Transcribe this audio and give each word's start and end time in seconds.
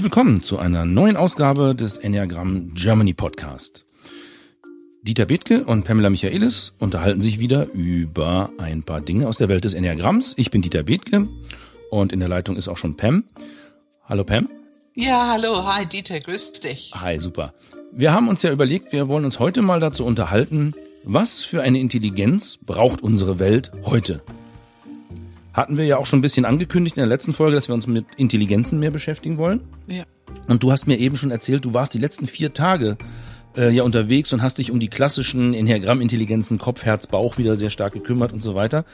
Herzlich 0.00 0.16
willkommen 0.16 0.40
zu 0.40 0.58
einer 0.58 0.86
neuen 0.86 1.18
Ausgabe 1.18 1.74
des 1.74 1.98
Enneagram 1.98 2.72
Germany 2.72 3.12
Podcast. 3.12 3.84
Dieter 5.02 5.26
Bethke 5.26 5.64
und 5.64 5.84
Pamela 5.84 6.08
Michaelis 6.08 6.72
unterhalten 6.78 7.20
sich 7.20 7.38
wieder 7.38 7.70
über 7.72 8.48
ein 8.56 8.82
paar 8.82 9.02
Dinge 9.02 9.28
aus 9.28 9.36
der 9.36 9.50
Welt 9.50 9.64
des 9.64 9.74
Enneagramms. 9.74 10.32
Ich 10.38 10.50
bin 10.50 10.62
Dieter 10.62 10.84
Bethke 10.84 11.28
und 11.90 12.14
in 12.14 12.18
der 12.18 12.30
Leitung 12.30 12.56
ist 12.56 12.68
auch 12.68 12.78
schon 12.78 12.96
Pam. 12.96 13.24
Hallo 14.06 14.24
Pam. 14.24 14.48
Ja, 14.94 15.32
hallo, 15.32 15.66
hi 15.66 15.84
Dieter, 15.84 16.18
grüß 16.18 16.52
dich. 16.52 16.92
Hi, 16.94 17.18
super. 17.18 17.52
Wir 17.92 18.14
haben 18.14 18.28
uns 18.28 18.42
ja 18.42 18.52
überlegt, 18.52 18.92
wir 18.92 19.06
wollen 19.08 19.26
uns 19.26 19.38
heute 19.38 19.60
mal 19.60 19.80
dazu 19.80 20.06
unterhalten, 20.06 20.72
was 21.04 21.42
für 21.42 21.60
eine 21.60 21.78
Intelligenz 21.78 22.58
braucht 22.64 23.02
unsere 23.02 23.38
Welt 23.38 23.70
heute? 23.84 24.22
Hatten 25.60 25.76
wir 25.76 25.84
ja 25.84 25.98
auch 25.98 26.06
schon 26.06 26.20
ein 26.20 26.22
bisschen 26.22 26.46
angekündigt 26.46 26.96
in 26.96 27.02
der 27.02 27.08
letzten 27.08 27.34
Folge, 27.34 27.54
dass 27.54 27.68
wir 27.68 27.74
uns 27.74 27.86
mit 27.86 28.06
Intelligenzen 28.16 28.78
mehr 28.78 28.90
beschäftigen 28.90 29.36
wollen. 29.36 29.60
Ja. 29.88 30.04
Und 30.48 30.62
du 30.62 30.72
hast 30.72 30.86
mir 30.86 30.96
eben 30.96 31.16
schon 31.16 31.30
erzählt, 31.30 31.66
du 31.66 31.74
warst 31.74 31.92
die 31.92 31.98
letzten 31.98 32.26
vier 32.26 32.54
Tage 32.54 32.96
äh, 33.58 33.68
ja 33.68 33.82
unterwegs 33.82 34.32
und 34.32 34.40
hast 34.40 34.56
dich 34.56 34.70
um 34.70 34.80
die 34.80 34.88
klassischen 34.88 35.52
Enneagramm-Intelligenzen 35.52 36.56
Kopf, 36.56 36.86
Herz, 36.86 37.06
Bauch 37.06 37.36
wieder 37.36 37.58
sehr 37.58 37.68
stark 37.68 37.92
gekümmert 37.92 38.32
und 38.32 38.40
so 38.40 38.54
weiter. 38.54 38.86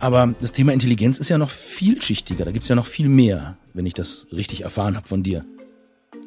Aber 0.00 0.34
das 0.40 0.52
Thema 0.52 0.72
Intelligenz 0.72 1.20
ist 1.20 1.28
ja 1.28 1.38
noch 1.38 1.50
vielschichtiger, 1.50 2.44
da 2.44 2.50
gibt's 2.50 2.68
ja 2.68 2.74
noch 2.74 2.86
viel 2.86 3.08
mehr, 3.08 3.56
wenn 3.72 3.86
ich 3.86 3.94
das 3.94 4.26
richtig 4.32 4.64
erfahren 4.64 4.96
habe 4.96 5.06
von 5.06 5.22
dir. 5.22 5.44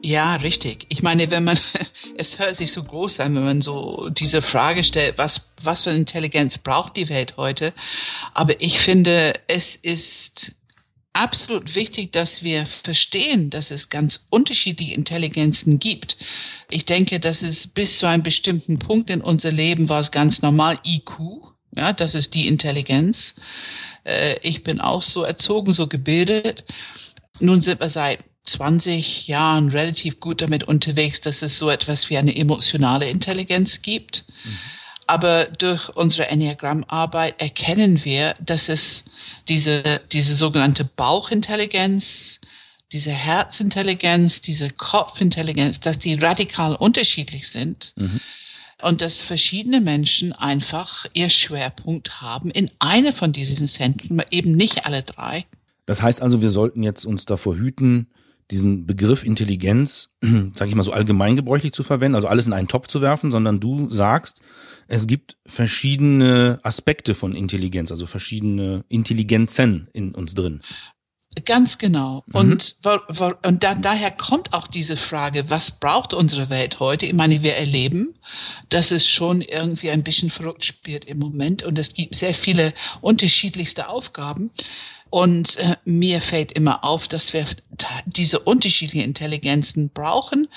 Ja, 0.04 0.36
richtig. 0.36 0.88
Ich 0.90 1.04
meine, 1.04 1.30
wenn 1.30 1.44
man, 1.44 1.60
es 2.18 2.40
hört 2.40 2.56
sich 2.56 2.72
so 2.72 2.84
groß 2.84 3.20
an, 3.20 3.36
wenn 3.36 3.44
man 3.44 3.62
so 3.62 4.10
diese 4.10 4.42
Frage 4.42 4.84
stellt, 4.84 5.18
was, 5.18 5.42
was 5.62 5.84
für 5.84 5.92
Intelligenz 5.92 6.58
braucht 6.58 6.98
die 6.98 7.10
Welt 7.10 7.38
heute? 7.38 7.74
Aber 8.34 8.60
ich 8.62 8.80
finde, 8.80 9.34
es 9.48 9.76
ist 9.76 10.54
absolut 11.14 11.76
wichtig, 11.76 12.12
dass 12.14 12.42
wir 12.42 12.66
verstehen, 12.66 13.50
dass 13.52 13.70
es 13.70 13.90
ganz 13.90 14.26
unterschiedliche 14.30 14.96
Intelligenzen 14.96 15.78
gibt. 15.78 16.18
Ich 16.70 16.86
denke, 16.86 17.20
dass 17.20 17.44
es 17.44 17.68
bis 17.68 18.00
zu 18.00 18.08
einem 18.08 18.24
bestimmten 18.24 18.80
Punkt 18.80 19.10
in 19.10 19.22
unser 19.22 19.52
Leben 19.52 19.88
war 19.88 20.02
es 20.02 20.10
ganz 20.10 20.42
normal 20.42 20.80
IQ. 20.86 21.12
Ja, 21.76 21.94
das 21.94 22.16
ist 22.16 22.34
die 22.34 22.48
Intelligenz. 22.48 23.36
Äh, 24.04 24.36
ich 24.42 24.64
bin 24.64 24.82
auch 24.82 25.04
so 25.04 25.24
erzogen, 25.24 25.74
so 25.74 25.88
gebildet. 25.88 26.66
Nun 27.40 27.62
sind 27.62 27.80
wir 27.80 27.90
seit 27.90 28.20
20 28.44 29.28
Jahren 29.28 29.70
relativ 29.70 30.20
gut 30.20 30.42
damit 30.42 30.64
unterwegs, 30.64 31.22
dass 31.22 31.42
es 31.42 31.58
so 31.58 31.70
etwas 31.70 32.10
wie 32.10 32.18
eine 32.18 32.36
emotionale 32.36 33.10
Intelligenz 33.10 33.82
gibt. 33.82 34.26
Mhm. 34.44 34.58
Aber 35.08 35.46
durch 35.46 35.90
unsere 35.96 36.30
Enneagrammarbeit 36.30 37.42
erkennen 37.42 38.04
wir, 38.06 38.34
dass 38.40 38.70
es 38.70 39.04
diese, 39.50 39.84
diese 40.12 40.36
sogenannte 40.36 40.86
Bauchintelligenz, 40.86 42.40
diese 42.92 43.12
Herzintelligenz, 43.12 44.42
diese 44.42 44.70
Kopfintelligenz, 44.70 45.80
dass 45.80 46.00
die 46.00 46.14
radikal 46.16 46.76
unterschiedlich 46.76 47.48
sind. 47.50 47.94
Mhm. 47.98 48.20
Und 48.82 49.02
dass 49.02 49.22
verschiedene 49.22 49.80
Menschen 49.80 50.34
einfach 50.34 51.06
ihr 51.14 51.30
Schwerpunkt 51.30 52.22
haben 52.22 52.50
in 52.50 52.72
eine 52.80 53.14
von 53.14 53.32
diesen 53.32 53.68
Zentren, 53.68 54.24
eben 54.32 54.54
nicht 54.54 54.88
alle 54.88 55.04
drei. 55.04 55.46
Das 55.86 56.02
heißt 56.02 56.22
also, 56.22 56.42
wir 56.42 56.50
sollten 56.50 56.82
jetzt 56.82 57.06
uns 57.06 57.26
davor 57.26 57.56
hüten, 57.56 58.08
diesen 58.52 58.86
Begriff 58.86 59.24
Intelligenz, 59.24 60.10
sage 60.22 60.70
ich 60.70 60.76
mal 60.76 60.84
so 60.84 60.92
allgemeingebräuchlich 60.92 61.72
zu 61.72 61.84
verwenden, 61.84 62.16
also 62.16 62.28
alles 62.28 62.48
in 62.48 62.54
einen 62.54 62.68
Topf 62.68 62.88
zu 62.88 63.02
werfen, 63.02 63.32
sondern 63.32 63.60
du 63.60 63.90
sagst, 63.90 64.42
es 64.88 65.08
gibt 65.08 65.38
verschiedene 65.46 66.60
Aspekte 66.64 67.16
von 67.16 67.34
Intelligenz, 67.34 67.92
also 67.92 68.06
verschiedene 68.06 68.84
Intelligenzen 68.90 69.88
in 69.94 70.14
uns 70.14 70.36
drin. 70.36 70.62
Ganz 71.46 71.78
genau. 71.78 72.24
Mhm. 72.28 72.36
Und, 72.36 72.76
und 73.46 73.64
da, 73.64 73.76
daher 73.76 74.12
kommt 74.12 74.52
auch 74.52 74.68
diese 74.68 74.98
Frage, 74.98 75.50
was 75.50 75.72
braucht 75.72 76.14
unsere 76.14 76.50
Welt 76.50 76.82
heute? 76.82 77.06
Ich 77.06 77.14
meine, 77.14 77.42
wir 77.42 77.56
erleben, 77.56 78.16
dass 78.68 78.92
es 78.92 79.08
schon 79.08 79.42
irgendwie 79.42 79.92
ein 79.92 80.04
bisschen 80.04 80.30
verrückt 80.30 80.66
spielt 80.66 81.06
im 81.06 81.20
Moment 81.20 81.64
und 81.64 81.80
es 81.80 81.94
gibt 81.94 82.16
sehr 82.16 82.34
viele 82.34 82.74
unterschiedlichste 83.00 83.88
Aufgaben. 83.88 84.52
Und 85.10 85.58
äh, 85.58 85.76
mir 85.84 86.22
fällt 86.22 86.54
immer 86.54 86.84
auf, 86.86 87.08
dass 87.08 87.34
wir 87.34 87.46
diese 88.06 88.40
unterschiedlichen 88.40 89.06
Intelligenzen 89.06 89.90
brauchen. 89.90 90.48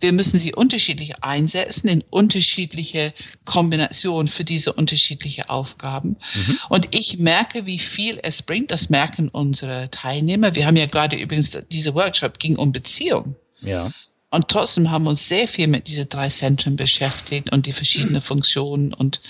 Wir 0.00 0.12
müssen 0.12 0.40
sie 0.40 0.54
unterschiedlich 0.54 1.22
einsetzen 1.22 1.88
in 1.88 2.04
unterschiedliche 2.10 3.12
Kombinationen 3.44 4.28
für 4.28 4.44
diese 4.44 4.72
unterschiedlichen 4.72 5.44
Aufgaben. 5.48 6.16
Mhm. 6.34 6.58
Und 6.68 6.94
ich 6.94 7.18
merke, 7.18 7.66
wie 7.66 7.78
viel 7.78 8.18
es 8.22 8.42
bringt. 8.42 8.70
Das 8.70 8.88
merken 8.88 9.28
unsere 9.28 9.90
Teilnehmer. 9.90 10.54
Wir 10.54 10.66
haben 10.66 10.76
ja 10.76 10.86
gerade 10.86 11.16
übrigens, 11.16 11.50
dieser 11.70 11.94
Workshop 11.94 12.38
ging 12.38 12.56
um 12.56 12.72
Beziehung. 12.72 13.36
Ja. 13.60 13.92
Und 14.30 14.46
trotzdem 14.48 14.90
haben 14.90 15.04
wir 15.04 15.10
uns 15.10 15.26
sehr 15.26 15.48
viel 15.48 15.66
mit 15.66 15.88
diesen 15.88 16.08
drei 16.08 16.28
Zentren 16.28 16.76
beschäftigt 16.76 17.52
und 17.52 17.66
die 17.66 17.72
verschiedenen 17.72 18.22
Funktionen 18.22 18.94
und 18.94 19.20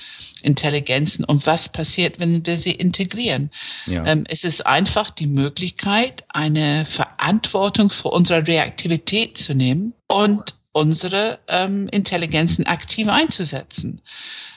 Intelligenzen 0.43 1.25
und 1.25 1.47
was 1.47 1.71
passiert, 1.71 2.19
wenn 2.19 2.45
wir 2.47 2.57
sie 2.59 2.73
integrieren. 2.73 3.51
Ja. 3.87 4.05
Ähm, 4.05 4.25
es 4.29 4.45
ist 4.45 4.67
einfach 4.67 5.11
die 5.11 5.27
Möglichkeit, 5.27 6.25
eine 6.29 6.87
Verantwortung 6.87 7.89
für 7.89 8.09
unsere 8.09 8.47
Reaktivität 8.47 9.39
zu 9.39 9.55
nehmen 9.55 9.95
und 10.07 10.55
unsere 10.73 11.39
ähm, 11.49 11.89
Intelligenzen 11.89 12.67
aktiv 12.67 13.09
einzusetzen. 13.09 14.03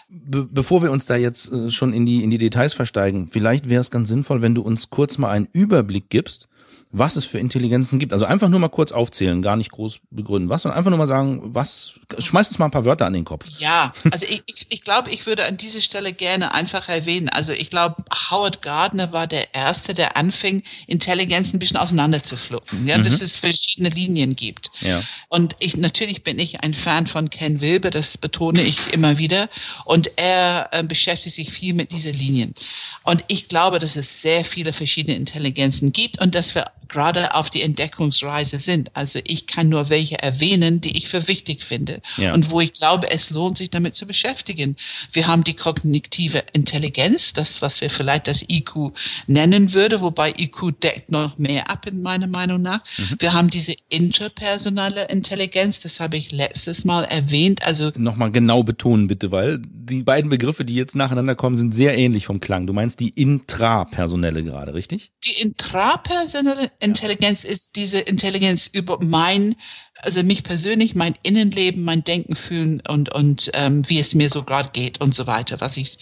Be 0.09 0.45
bevor 0.45 0.83
wir 0.83 0.91
uns 0.91 1.05
da 1.05 1.15
jetzt 1.15 1.51
äh, 1.51 1.71
schon 1.71 1.93
in 1.93 2.05
die, 2.05 2.23
in 2.23 2.29
die 2.29 2.37
Details 2.37 2.73
versteigen, 2.73 3.29
vielleicht 3.31 3.69
wäre 3.69 3.81
es 3.81 3.91
ganz 3.91 4.09
sinnvoll, 4.09 4.41
wenn 4.41 4.53
du 4.53 4.61
uns 4.61 4.89
kurz 4.89 5.17
mal 5.17 5.31
einen 5.31 5.47
Überblick 5.53 6.09
gibst, 6.09 6.49
was 6.95 7.15
es 7.15 7.25
für 7.25 7.39
Intelligenzen 7.39 7.97
gibt. 7.97 8.13
Also 8.13 8.25
einfach 8.25 8.49
nur 8.49 8.59
mal 8.59 8.69
kurz 8.69 8.91
aufzählen, 8.91 9.41
gar 9.41 9.57
nicht 9.57 9.71
groß 9.71 9.99
begründen, 10.11 10.47
was, 10.49 10.61
sondern 10.61 10.77
einfach 10.77 10.91
nur 10.91 10.99
mal 10.99 11.07
sagen, 11.07 11.41
was, 11.43 11.99
schmeißt 12.19 12.51
uns 12.51 12.59
mal 12.59 12.65
ein 12.65 12.71
paar 12.71 12.85
Wörter 12.85 13.07
an 13.07 13.13
den 13.13 13.25
Kopf. 13.25 13.47
Ja, 13.57 13.91
also 14.11 14.27
ich, 14.29 14.43
ich, 14.45 14.67
ich 14.69 14.83
glaube, 14.83 15.09
ich 15.09 15.25
würde 15.25 15.45
an 15.45 15.57
dieser 15.57 15.81
Stelle 15.81 16.13
gerne 16.13 16.53
einfach 16.53 16.87
erwähnen. 16.89 17.29
Also 17.29 17.51
ich 17.51 17.71
glaube, 17.71 18.03
Howard 18.29 18.61
Gardner 18.61 19.11
war 19.11 19.25
der 19.25 19.55
Erste, 19.55 19.95
der 19.95 20.15
anfing, 20.17 20.61
Intelligenz 20.85 21.51
ein 21.51 21.59
bisschen 21.59 21.77
auseinander 21.77 22.23
zu 22.23 22.37
pflücken, 22.37 22.87
ja, 22.87 22.99
mhm. 22.99 23.03
dass 23.03 23.21
es 23.21 23.35
verschiedene 23.35 23.89
Linien 23.89 24.35
gibt. 24.35 24.69
Ja. 24.81 25.01
Und 25.29 25.55
ich, 25.59 25.75
natürlich 25.75 26.23
bin 26.23 26.37
ich 26.37 26.61
ein 26.61 26.75
Fan 26.75 27.07
von 27.07 27.31
Ken 27.31 27.59
Wilber, 27.59 27.89
das 27.89 28.19
betone 28.19 28.61
ich 28.61 28.93
immer 28.93 29.17
wieder. 29.17 29.49
Und 29.85 30.11
er 30.17 30.69
äh, 30.71 30.83
beschäftigt 30.83 31.35
sich 31.35 31.51
viel 31.51 31.73
mit 31.73 31.91
diesen 31.91 32.13
Linien. 32.13 32.53
Und 33.01 33.23
ich 33.29 33.47
glaube, 33.47 33.79
dass 33.79 33.95
es 33.95 34.21
sehr 34.21 34.45
viele 34.45 34.73
verschiedene 34.73 35.17
Intelligenzen 35.17 35.91
gibt 35.91 36.21
und 36.21 36.35
dass 36.35 36.53
wir 36.53 36.71
gerade 36.87 37.35
auf 37.35 37.49
die 37.49 37.61
Entdeckungsreise 37.61 38.59
sind. 38.59 38.95
Also 38.95 39.19
ich 39.23 39.47
kann 39.47 39.69
nur 39.69 39.89
welche 39.89 40.19
erwähnen, 40.19 40.81
die 40.81 40.97
ich 40.97 41.07
für 41.07 41.27
wichtig 41.27 41.63
finde 41.63 42.01
ja. 42.17 42.33
und 42.33 42.51
wo 42.51 42.61
ich 42.61 42.73
glaube, 42.73 43.09
es 43.11 43.29
lohnt 43.29 43.57
sich 43.57 43.69
damit 43.69 43.95
zu 43.95 44.05
beschäftigen. 44.05 44.75
Wir 45.11 45.27
haben 45.27 45.43
die 45.43 45.55
kognitive 45.55 46.43
Intelligenz, 46.53 47.33
das, 47.33 47.61
was 47.61 47.81
wir 47.81 47.89
vielleicht 47.89 48.27
das 48.27 48.43
IQ 48.47 48.93
nennen 49.27 49.73
würde, 49.73 50.01
wobei 50.01 50.33
IQ 50.37 50.79
deckt 50.81 51.11
noch 51.11 51.37
mehr 51.37 51.69
ab 51.69 51.85
in 51.87 52.01
meiner 52.01 52.27
Meinung 52.27 52.61
nach. 52.61 52.81
Mhm. 52.97 53.15
Wir 53.19 53.33
haben 53.33 53.49
diese 53.49 53.75
interpersonale 53.89 55.05
Intelligenz, 55.05 55.79
das 55.79 55.99
habe 55.99 56.17
ich 56.17 56.31
letztes 56.31 56.85
Mal 56.85 57.03
erwähnt. 57.05 57.65
Also 57.65 57.91
nochmal 57.95 58.31
genau 58.31 58.63
betonen 58.63 59.07
bitte, 59.07 59.31
weil 59.31 59.61
die 59.61 60.03
beiden 60.03 60.29
Begriffe, 60.29 60.65
die 60.65 60.75
jetzt 60.75 60.95
nacheinander 60.95 61.35
kommen, 61.35 61.55
sind 61.55 61.73
sehr 61.73 61.97
ähnlich 61.97 62.25
vom 62.25 62.39
Klang. 62.39 62.67
Du 62.67 62.73
meinst 62.73 62.99
die 62.99 63.09
intrapersonelle 63.09 64.43
gerade, 64.43 64.73
richtig? 64.73 65.11
Die 65.25 65.41
intrapersonelle 65.41 66.71
Intelligenz 66.83 67.43
ist 67.43 67.75
diese 67.75 67.99
Intelligenz 67.99 68.67
über 68.67 68.99
mein, 69.01 69.55
also 70.01 70.21
mich 70.23 70.43
persönlich, 70.43 70.95
mein 70.95 71.15
Innenleben, 71.23 71.83
mein 71.83 72.03
Denken, 72.03 72.35
Fühlen 72.35 72.81
und, 72.87 73.13
und 73.13 73.49
ähm, 73.53 73.87
wie 73.89 73.99
es 73.99 74.13
mir 74.13 74.29
so 74.29 74.43
gerade 74.43 74.69
geht 74.73 75.01
und 75.01 75.15
so 75.15 75.25
weiter, 75.25 75.61
was 75.61 75.77
ich, 75.77 75.97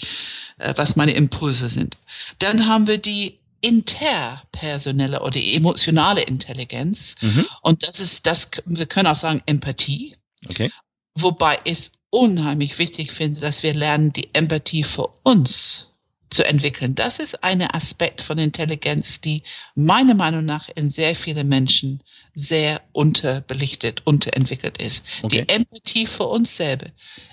äh, 0.58 0.74
was 0.76 0.96
meine 0.96 1.14
Impulse 1.14 1.70
sind. 1.70 1.98
Dann 2.40 2.68
haben 2.68 2.88
wir 2.88 2.98
die 2.98 3.38
interpersonelle 3.62 5.22
oder 5.22 5.32
die 5.32 5.56
emotionale 5.56 6.24
Intelligenz. 6.24 7.16
Mhm. 7.22 7.46
Und 7.62 7.88
das 7.88 8.00
ist 8.00 8.26
das, 8.26 8.50
wir 8.66 8.88
können 8.88 9.08
auch 9.08 9.16
sagen 9.16 9.42
Empathie. 9.46 10.16
Okay. 10.50 10.72
Wobei 11.14 11.60
ich 11.64 11.92
unheimlich 12.10 12.80
wichtig 12.80 13.12
finde, 13.12 13.40
dass 13.40 13.64
wir 13.64 13.74
lernen, 13.74 14.12
die 14.14 14.34
Empathie 14.34 14.84
für 14.84 15.10
uns 15.24 15.91
zu 16.32 16.46
entwickeln. 16.46 16.96
Das 16.96 17.20
ist 17.20 17.44
ein 17.44 17.62
Aspekt 17.62 18.22
von 18.22 18.38
Intelligenz, 18.38 19.22
die 19.22 19.44
meiner 19.76 20.16
Meinung 20.16 20.46
nach 20.46 20.70
in 20.76 20.90
sehr 20.90 21.16
vielen 21.16 21.48
Menschen 21.48 22.02
sehr 22.34 22.82
unterbelichtet, 22.94 24.02
unterentwickelt 24.06 24.82
ist. 24.82 25.04
Okay. 25.22 25.46
Die 25.48 25.54
Empathie 25.54 26.08
für 26.08 26.26
uns 26.26 26.56
selber. 26.56 26.88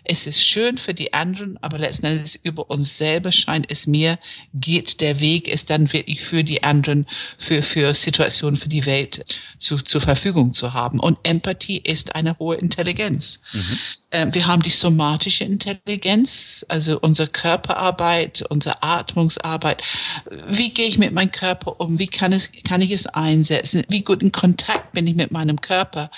Es 0.04 0.26
ist 0.26 0.44
schön 0.44 0.78
für 0.78 0.94
die 0.94 1.12
anderen, 1.12 1.58
aber 1.62 1.78
letzten 1.78 2.06
Endes 2.06 2.34
über 2.42 2.70
uns 2.70 2.96
selber 2.98 3.30
scheint 3.30 3.70
es 3.70 3.86
mir, 3.86 4.18
geht 4.54 5.00
der 5.00 5.20
Weg, 5.20 5.46
ist 5.46 5.70
dann 5.70 5.92
wirklich 5.92 6.22
für 6.22 6.42
die 6.42 6.62
anderen, 6.62 7.06
für, 7.38 7.62
für 7.62 7.94
Situationen, 7.94 8.56
für 8.56 8.68
die 8.68 8.86
Welt 8.86 9.24
zu, 9.58 9.76
zur 9.76 10.00
Verfügung 10.00 10.54
zu 10.54 10.72
haben. 10.72 10.98
Und 10.98 11.18
Empathie 11.22 11.78
ist 11.78 12.14
eine 12.14 12.38
hohe 12.38 12.56
Intelligenz. 12.56 13.40
Mhm. 13.52 13.78
Ähm, 14.10 14.34
wir 14.34 14.46
haben 14.46 14.62
die 14.62 14.70
somatische 14.70 15.44
Intelligenz, 15.44 16.64
also 16.68 16.98
unsere 17.00 17.28
Körperarbeit, 17.28 18.42
unsere 18.48 18.82
Atmungsarbeit. 18.82 19.82
Wie 20.48 20.70
gehe 20.70 20.88
ich 20.88 20.96
mit 20.96 21.12
meinem 21.12 21.30
Körper 21.30 21.78
um? 21.80 21.98
Wie 21.98 22.06
kann, 22.06 22.32
es, 22.32 22.50
kann 22.64 22.80
ich 22.80 22.90
es 22.90 23.06
einsetzen? 23.06 23.84
Wie 23.88 24.02
gut 24.02 24.22
in 24.22 24.32
Kontakt 24.32 24.87
bin 24.92 25.06
ich 25.06 25.14
mit 25.14 25.30
meinem 25.30 25.60
Körper? 25.60 26.10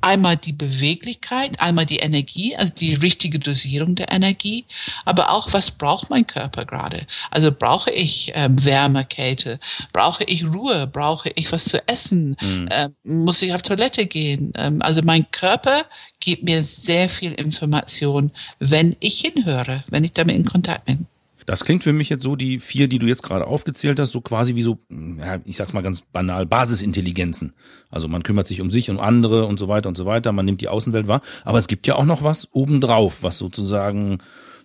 einmal 0.00 0.36
die 0.36 0.52
Beweglichkeit, 0.52 1.60
einmal 1.60 1.86
die 1.86 1.98
Energie, 1.98 2.56
also 2.56 2.72
die 2.72 2.94
richtige 2.94 3.38
Dosierung 3.38 3.94
der 3.94 4.12
Energie, 4.12 4.64
aber 5.04 5.30
auch, 5.30 5.52
was 5.52 5.70
braucht 5.70 6.10
mein 6.10 6.26
Körper 6.26 6.64
gerade? 6.64 7.06
Also 7.30 7.50
brauche 7.52 7.90
ich 7.90 8.32
ähm, 8.34 8.64
Wärme, 8.64 9.04
Kälte, 9.04 9.58
brauche 9.92 10.24
ich 10.24 10.44
Ruhe, 10.44 10.86
brauche 10.86 11.30
ich 11.34 11.50
was 11.50 11.64
zu 11.64 11.86
essen, 11.88 12.36
mhm. 12.40 12.68
ähm, 12.70 12.94
muss 13.04 13.42
ich 13.42 13.52
auf 13.52 13.62
Toilette 13.62 14.06
gehen? 14.06 14.52
Ähm, 14.56 14.80
also 14.82 15.02
mein 15.02 15.30
Körper 15.30 15.84
gibt 16.20 16.44
mir 16.44 16.62
sehr 16.62 17.08
viel 17.08 17.32
Information, 17.32 18.30
wenn 18.58 18.96
ich 19.00 19.20
hinhöre, 19.20 19.84
wenn 19.90 20.04
ich 20.04 20.12
damit 20.12 20.36
in 20.36 20.44
Kontakt 20.44 20.84
bin. 20.84 21.06
Das 21.46 21.64
klingt 21.64 21.84
für 21.84 21.92
mich 21.92 22.08
jetzt 22.08 22.24
so, 22.24 22.34
die 22.36 22.58
vier, 22.58 22.88
die 22.88 22.98
du 22.98 23.06
jetzt 23.06 23.22
gerade 23.22 23.46
aufgezählt 23.46 23.98
hast, 24.00 24.10
so 24.10 24.20
quasi 24.20 24.56
wie 24.56 24.62
so, 24.62 24.78
ja, 24.90 25.38
ich 25.44 25.56
sag's 25.56 25.72
mal 25.72 25.82
ganz 25.82 26.00
banal, 26.00 26.44
Basisintelligenzen. 26.44 27.54
Also 27.88 28.08
man 28.08 28.24
kümmert 28.24 28.48
sich 28.48 28.60
um 28.60 28.68
sich 28.68 28.90
und 28.90 28.98
andere 28.98 29.46
und 29.46 29.58
so 29.58 29.68
weiter 29.68 29.88
und 29.88 29.96
so 29.96 30.06
weiter, 30.06 30.32
man 30.32 30.44
nimmt 30.44 30.60
die 30.60 30.68
Außenwelt 30.68 31.06
wahr. 31.06 31.22
Aber 31.44 31.58
es 31.58 31.68
gibt 31.68 31.86
ja 31.86 31.94
auch 31.94 32.04
noch 32.04 32.22
was 32.24 32.48
obendrauf, 32.52 33.22
was 33.22 33.38
sozusagen, 33.38 34.18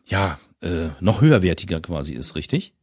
ja, 0.06 0.39
äh, 0.62 0.89
noch 1.00 1.22
höherwertiger 1.22 1.81
quasi 1.81 2.13
ist, 2.13 2.36
richtig? 2.36 2.74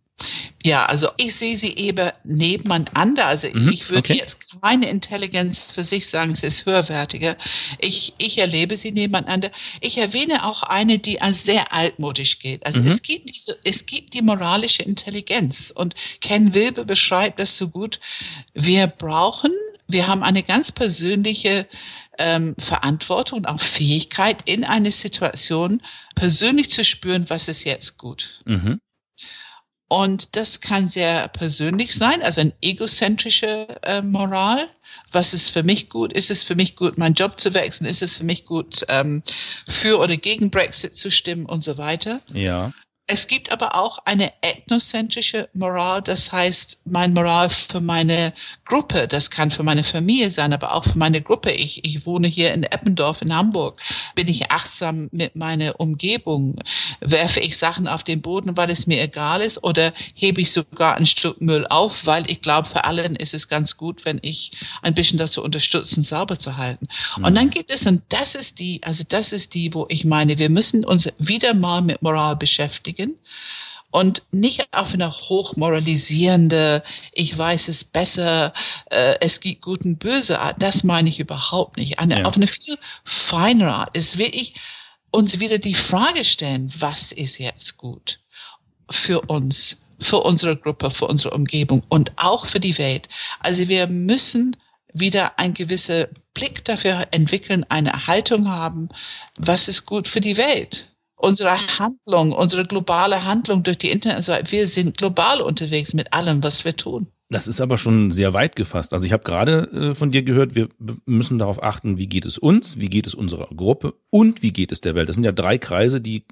Ja, 0.65 0.87
also 0.87 1.09
ich 1.17 1.37
sehe 1.37 1.57
sie 1.57 1.77
eben 1.77 2.11
nebeneinander. 2.25 3.27
Also 3.27 3.49
mhm, 3.53 3.71
ich 3.71 3.89
würde 3.89 4.01
okay. 4.01 4.15
jetzt 4.15 4.61
keine 4.61 4.89
Intelligenz 4.89 5.73
für 5.73 5.85
sich 5.85 6.09
sagen, 6.09 6.33
es 6.33 6.43
ist 6.43 6.67
höherwertiger. 6.67 7.37
Ich, 7.79 8.15
ich 8.19 8.39
erlebe 8.39 8.77
sie 8.77 8.91
nebeneinander. 8.91 9.51
Ich 9.81 9.99
erwähne 9.99 10.45
auch 10.45 10.63
eine, 10.65 10.99
die 10.99 11.21
als 11.21 11.45
sehr 11.45 11.73
altmodisch 11.73 12.41
geht. 12.41 12.67
Also 12.67 12.81
mhm. 12.81 12.89
es 12.89 13.03
gibt 13.03 13.31
diese, 13.31 13.57
es 13.63 13.87
gibt 13.87 14.15
die 14.15 14.23
moralische 14.23 14.83
Intelligenz 14.83 15.73
und 15.75 15.95
Ken 16.21 16.55
Wilbe 16.55 16.85
beschreibt 16.85 17.39
das 17.39 17.57
so 17.57 17.69
gut. 17.69 18.01
Wir 18.55 18.89
brauchen, 18.89 19.53
wir 19.87 20.09
haben 20.09 20.25
eine 20.25 20.43
ganz 20.43 20.73
persönliche 20.73 21.69
ähm, 22.19 22.57
Verantwortung 22.59 23.39
und 23.39 23.47
auch 23.47 23.61
Fähigkeit 23.61 24.43
in 24.45 24.65
eine 24.65 24.91
Situation 24.91 25.81
persönlich 26.17 26.71
zu 26.71 26.85
spüren, 26.85 27.27
was 27.29 27.47
ist 27.47 27.63
jetzt 27.65 27.97
gut. 27.97 28.43
Mhm. 28.45 28.81
Und 29.89 30.37
das 30.37 30.61
kann 30.61 30.89
sehr 30.89 31.29
persönlich 31.29 31.95
sein, 31.95 32.23
also 32.23 32.43
ein 32.43 32.53
egozentrische 32.61 33.67
äh, 33.83 34.03
Moral. 34.03 34.69
Was 35.13 35.33
ist 35.33 35.49
für 35.49 35.63
mich 35.63 35.89
gut? 35.89 36.13
Ist 36.13 36.31
es 36.31 36.45
für 36.45 36.55
mich 36.55 36.77
gut, 36.77 36.99
meinen 36.99 37.15
Job 37.15 37.41
zu 37.41 37.55
wechseln? 37.55 37.87
Ist 37.87 38.03
es 38.03 38.19
für 38.19 38.25
mich 38.25 38.45
gut, 38.45 38.85
ähm, 38.89 39.23
für 39.67 39.99
oder 39.99 40.19
gegen 40.19 40.51
Brexit 40.51 40.95
zu 40.95 41.11
stimmen 41.11 41.47
und 41.47 41.65
so 41.65 41.79
weiter? 41.79 42.21
Ja. 42.33 42.73
Es 43.11 43.27
gibt 43.27 43.51
aber 43.51 43.75
auch 43.75 44.01
eine 44.05 44.31
ethnozentrische 44.43 45.49
Moral, 45.55 46.03
das 46.03 46.31
heißt, 46.31 46.81
mein 46.85 47.15
Moral 47.15 47.49
für 47.49 47.81
meine 47.81 48.35
Gruppe, 48.67 49.09
das 49.09 49.31
kann 49.31 49.51
für 49.51 49.63
meine 49.63 49.83
Familie 49.83 50.31
sein, 50.31 50.53
aber 50.53 50.75
auch 50.75 50.85
für 50.85 50.99
meine 50.99 51.23
Gruppe. 51.23 51.51
Ich, 51.53 51.87
ich 51.87 52.05
wohne 52.05 52.29
hier 52.29 52.53
in 52.53 52.65
Eppendorf 52.65 53.23
in 53.23 53.35
Hamburg. 53.35 53.81
Bin 54.15 54.29
ich 54.29 54.53
achtsam 54.53 55.09
mit 55.11 55.37
meiner 55.37 55.81
Umgebung? 55.81 56.57
Werfe 57.01 57.41
ich 57.41 57.57
Sachen 57.57 57.89
auf 57.89 58.05
den 58.05 58.21
Boden, 58.21 58.59
weil 58.59 58.71
es 58.71 58.87
mir 58.87 59.03
egal 59.03 59.41
ist? 59.41 59.65
Oder 59.65 59.95
hebe 60.13 60.43
ich 60.43 60.53
sogar 60.53 60.99
ein 60.99 61.07
Stück 61.07 61.41
Müll 61.41 61.67
auf, 61.67 62.05
weil 62.05 62.31
ich 62.31 62.43
glaube, 62.43 62.69
für 62.69 62.85
allen 62.85 63.17
ist 63.17 63.33
es 63.33 63.49
ganz 63.49 63.79
gut, 63.79 64.05
wenn 64.05 64.19
ich 64.21 64.51
ein 64.83 64.93
bisschen 64.93 65.19
dazu 65.19 65.43
unterstützen, 65.43 66.03
sauber 66.03 66.39
zu 66.39 66.59
halten. 66.59 66.89
Mhm. 67.17 67.25
Und 67.25 67.35
dann 67.37 67.49
geht 67.49 67.71
es, 67.71 67.87
und 67.87 68.03
das 68.11 68.35
ist 68.35 68.59
die, 68.59 68.83
also 68.83 69.03
das 69.09 69.33
ist 69.33 69.55
die, 69.55 69.73
wo 69.73 69.87
ich 69.89 70.05
meine, 70.05 70.37
wir 70.37 70.51
müssen 70.51 70.85
uns 70.85 71.09
wieder 71.17 71.55
mal 71.55 71.81
mit 71.81 72.03
Moral 72.03 72.37
beschäftigen 72.37 72.98
beschäftigen 72.99 73.19
und 73.91 74.23
nicht 74.31 74.69
auf 74.73 74.93
eine 74.93 75.11
hochmoralisierende, 75.11 76.83
ich 77.13 77.37
weiß 77.37 77.69
es 77.69 77.85
besser, 77.85 78.53
äh, 78.91 79.15
es 79.21 79.41
gibt 79.41 79.63
guten 79.63 79.97
böse 79.97 80.41
Art. 80.41 80.63
Das 80.63 80.85
meine 80.85 81.09
ich 81.09 81.19
überhaupt 81.19 81.79
nicht. 81.79 81.99
Eine, 81.99 82.19
ja. 82.19 82.25
Auf 82.27 82.37
eine 82.37 82.47
viel 82.47 82.77
feinere 83.05 83.73
Art 83.73 83.97
ist 83.97 84.19
wirklich 84.19 84.55
uns 85.11 85.41
wieder 85.41 85.59
die 85.59 85.75
Frage 85.75 86.25
stellen, 86.25 86.71
was 86.79 87.13
ist 87.13 87.39
jetzt 87.39 87.79
gut 87.79 88.21
für 88.91 89.23
uns, 89.23 89.79
für 89.99 90.19
unsere 90.19 90.55
Gruppe, 90.55 90.91
für 90.91 91.07
unsere 91.07 91.35
Umgebung 91.35 91.83
und 91.89 92.13
auch 92.17 92.45
für 92.45 92.61
die 92.61 92.77
Welt. 92.77 93.09
Also 93.41 93.69
wir 93.69 93.87
müssen 93.87 94.55
wieder 94.93 95.39
ein 95.39 95.55
gewisser 95.55 96.09
Blick 96.35 96.63
dafür 96.67 97.07
entwickeln, 97.11 97.65
eine 97.71 98.07
Haltung 98.07 98.51
haben, 98.51 98.91
was 99.37 99.69
ist 99.69 99.87
gut 99.87 100.09
für 100.09 100.21
die 100.21 100.37
Welt 100.37 100.91
unsere 101.19 101.79
Handlung, 101.79 102.33
unsere 102.33 102.65
globale 102.65 103.25
Handlung 103.25 103.63
durch 103.63 103.79
die 103.79 103.91
Internetseite. 103.91 104.51
Wir 104.51 104.67
sind 104.67 104.97
global 104.97 105.41
unterwegs 105.41 105.93
mit 105.93 106.13
allem, 106.13 106.43
was 106.43 106.65
wir 106.65 106.77
tun. 106.77 107.09
Das 107.31 107.47
ist 107.47 107.61
aber 107.61 107.77
schon 107.77 108.11
sehr 108.11 108.33
weit 108.33 108.57
gefasst. 108.57 108.95
Also 108.95 109.05
ich 109.05 109.13
habe 109.13 109.23
gerade 109.23 109.71
äh, 109.73 109.95
von 109.95 110.11
dir 110.11 110.23
gehört, 110.23 110.55
wir 110.55 110.69
müssen 111.05 111.39
darauf 111.39 111.63
achten, 111.63 111.99
wie 111.99 112.07
geht 112.07 112.25
es 112.25 112.39
uns, 112.39 112.79
wie 112.79 112.89
geht 112.89 113.07
es 113.07 113.15
unserer 113.15 113.49
Gruppe 113.55 113.95
und 114.09 114.43
wie 114.43 114.53
geht 114.53 114.73
es 114.73 114.81
der 114.81 114.95
Welt. 114.95 115.11
Das 115.11 115.17
sind 115.17 115.25
ja 115.25 115.33
drei 115.33 115.59
Kreise, 115.59 116.01
die 116.01 116.25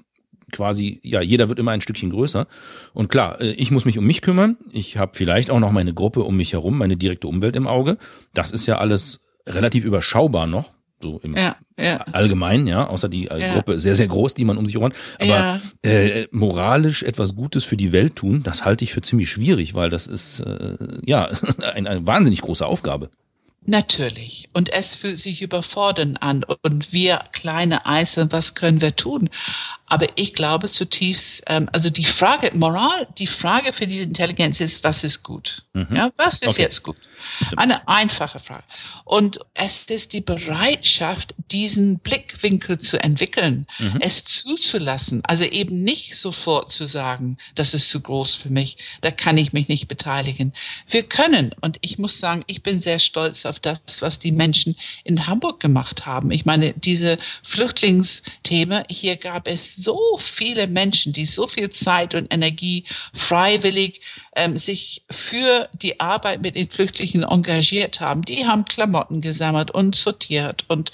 quasi, 0.51 0.99
ja, 1.03 1.21
jeder 1.21 1.49
wird 1.49 1.59
immer 1.59 1.71
ein 1.71 1.81
Stückchen 1.81 2.09
größer. 2.09 2.47
Und 2.93 3.09
klar, 3.09 3.39
äh, 3.41 3.51
ich 3.51 3.69
muss 3.69 3.85
mich 3.85 3.99
um 3.99 4.05
mich 4.05 4.23
kümmern. 4.23 4.57
Ich 4.71 4.97
habe 4.97 5.11
vielleicht 5.13 5.51
auch 5.51 5.59
noch 5.59 5.71
meine 5.71 5.93
Gruppe 5.93 6.23
um 6.23 6.35
mich 6.35 6.53
herum, 6.53 6.77
meine 6.77 6.97
direkte 6.97 7.27
Umwelt 7.27 7.55
im 7.55 7.67
Auge. 7.67 7.97
Das 8.33 8.51
ist 8.51 8.65
ja 8.65 8.79
alles 8.79 9.19
relativ 9.45 9.85
überschaubar 9.85 10.47
noch 10.47 10.76
so 11.01 11.19
im 11.23 11.35
ja, 11.35 11.55
ja. 11.77 11.97
Allgemeinen, 12.11 12.67
ja, 12.67 12.87
außer 12.87 13.09
die 13.09 13.25
ja. 13.25 13.53
Gruppe 13.53 13.79
sehr, 13.79 13.95
sehr 13.95 14.07
groß, 14.07 14.33
die 14.33 14.45
man 14.45 14.57
um 14.57 14.65
sich 14.65 14.75
herum 14.75 14.91
hat. 14.91 14.95
Aber 15.19 15.61
äh, 15.83 16.27
moralisch 16.31 17.03
etwas 17.03 17.35
Gutes 17.35 17.63
für 17.65 17.77
die 17.77 17.91
Welt 17.91 18.15
tun, 18.15 18.43
das 18.43 18.65
halte 18.65 18.83
ich 18.83 18.93
für 18.93 19.01
ziemlich 19.01 19.29
schwierig, 19.29 19.75
weil 19.75 19.89
das 19.89 20.07
ist 20.07 20.39
äh, 20.39 20.75
ja 21.05 21.29
eine, 21.73 21.89
eine 21.89 22.07
wahnsinnig 22.07 22.41
große 22.41 22.65
Aufgabe. 22.65 23.09
Natürlich. 23.69 24.47
Und 24.53 24.69
es 24.71 24.95
fühlt 24.95 25.19
sich 25.19 25.41
überfordernd 25.41 26.23
an. 26.23 26.45
Und 26.63 26.93
wir 26.93 27.25
kleine 27.33 27.85
Einzelne, 27.85 28.31
was 28.31 28.55
können 28.55 28.79
wir 28.79 28.95
tun? 28.95 29.29
Aber 29.89 30.07
ich 30.15 30.33
glaube 30.33 30.69
zutiefst, 30.69 31.43
ähm, 31.47 31.69
also 31.71 31.89
die 31.89 32.05
Frage, 32.05 32.51
Moral, 32.53 33.07
die 33.17 33.27
Frage 33.27 33.71
für 33.71 33.87
diese 33.87 34.03
Intelligenz 34.03 34.59
ist, 34.59 34.83
was 34.83 35.03
ist 35.03 35.23
gut? 35.23 35.63
Mhm. 35.73 35.87
Ja, 35.95 36.11
was 36.17 36.35
ist 36.35 36.47
okay. 36.47 36.61
jetzt 36.61 36.83
gut? 36.83 36.97
Stimmt. 37.37 37.57
Eine 37.57 37.87
einfache 37.87 38.39
Frage. 38.39 38.63
Und 39.05 39.39
es 39.53 39.85
ist 39.85 40.13
die 40.13 40.21
Bereitschaft, 40.21 41.35
diesen 41.51 41.99
Blickwinkel 41.99 42.79
zu 42.79 43.01
entwickeln, 43.01 43.65
mhm. 43.79 43.97
es 44.01 44.23
zuzulassen. 44.25 45.23
Also 45.25 45.45
eben 45.45 45.83
nicht 45.83 46.17
sofort 46.17 46.71
zu 46.71 46.85
sagen, 46.85 47.37
das 47.55 47.73
ist 47.73 47.89
zu 47.89 48.01
groß 48.01 48.35
für 48.35 48.49
mich, 48.49 48.77
da 49.01 49.11
kann 49.11 49.37
ich 49.37 49.53
mich 49.53 49.69
nicht 49.69 49.87
beteiligen. 49.87 50.53
Wir 50.89 51.03
können, 51.03 51.53
und 51.61 51.77
ich 51.81 51.97
muss 51.97 52.19
sagen, 52.19 52.43
ich 52.47 52.61
bin 52.61 52.81
sehr 52.81 52.99
stolz 52.99 53.45
auf 53.45 53.56
das, 53.59 53.79
was 53.99 54.19
die 54.19 54.31
Menschen 54.31 54.75
in 55.03 55.27
Hamburg 55.27 55.59
gemacht 55.59 56.05
haben. 56.05 56.31
Ich 56.31 56.45
meine, 56.45 56.73
diese 56.73 57.17
Flüchtlingsthemen, 57.43 58.83
hier 58.89 59.17
gab 59.17 59.47
es 59.47 59.75
so 59.75 60.17
viele 60.21 60.67
Menschen, 60.67 61.13
die 61.13 61.25
so 61.25 61.47
viel 61.47 61.69
Zeit 61.69 62.15
und 62.15 62.33
Energie 62.33 62.85
freiwillig 63.13 64.01
ähm, 64.35 64.57
sich 64.57 65.03
für 65.09 65.69
die 65.73 65.99
Arbeit 65.99 66.41
mit 66.41 66.55
den 66.55 66.69
Flüchtlingen 66.69 67.23
engagiert 67.23 67.99
haben. 67.99 68.23
Die 68.23 68.45
haben 68.45 68.65
Klamotten 68.65 69.21
gesammelt 69.21 69.71
und 69.71 69.95
sortiert 69.95 70.65
und 70.67 70.91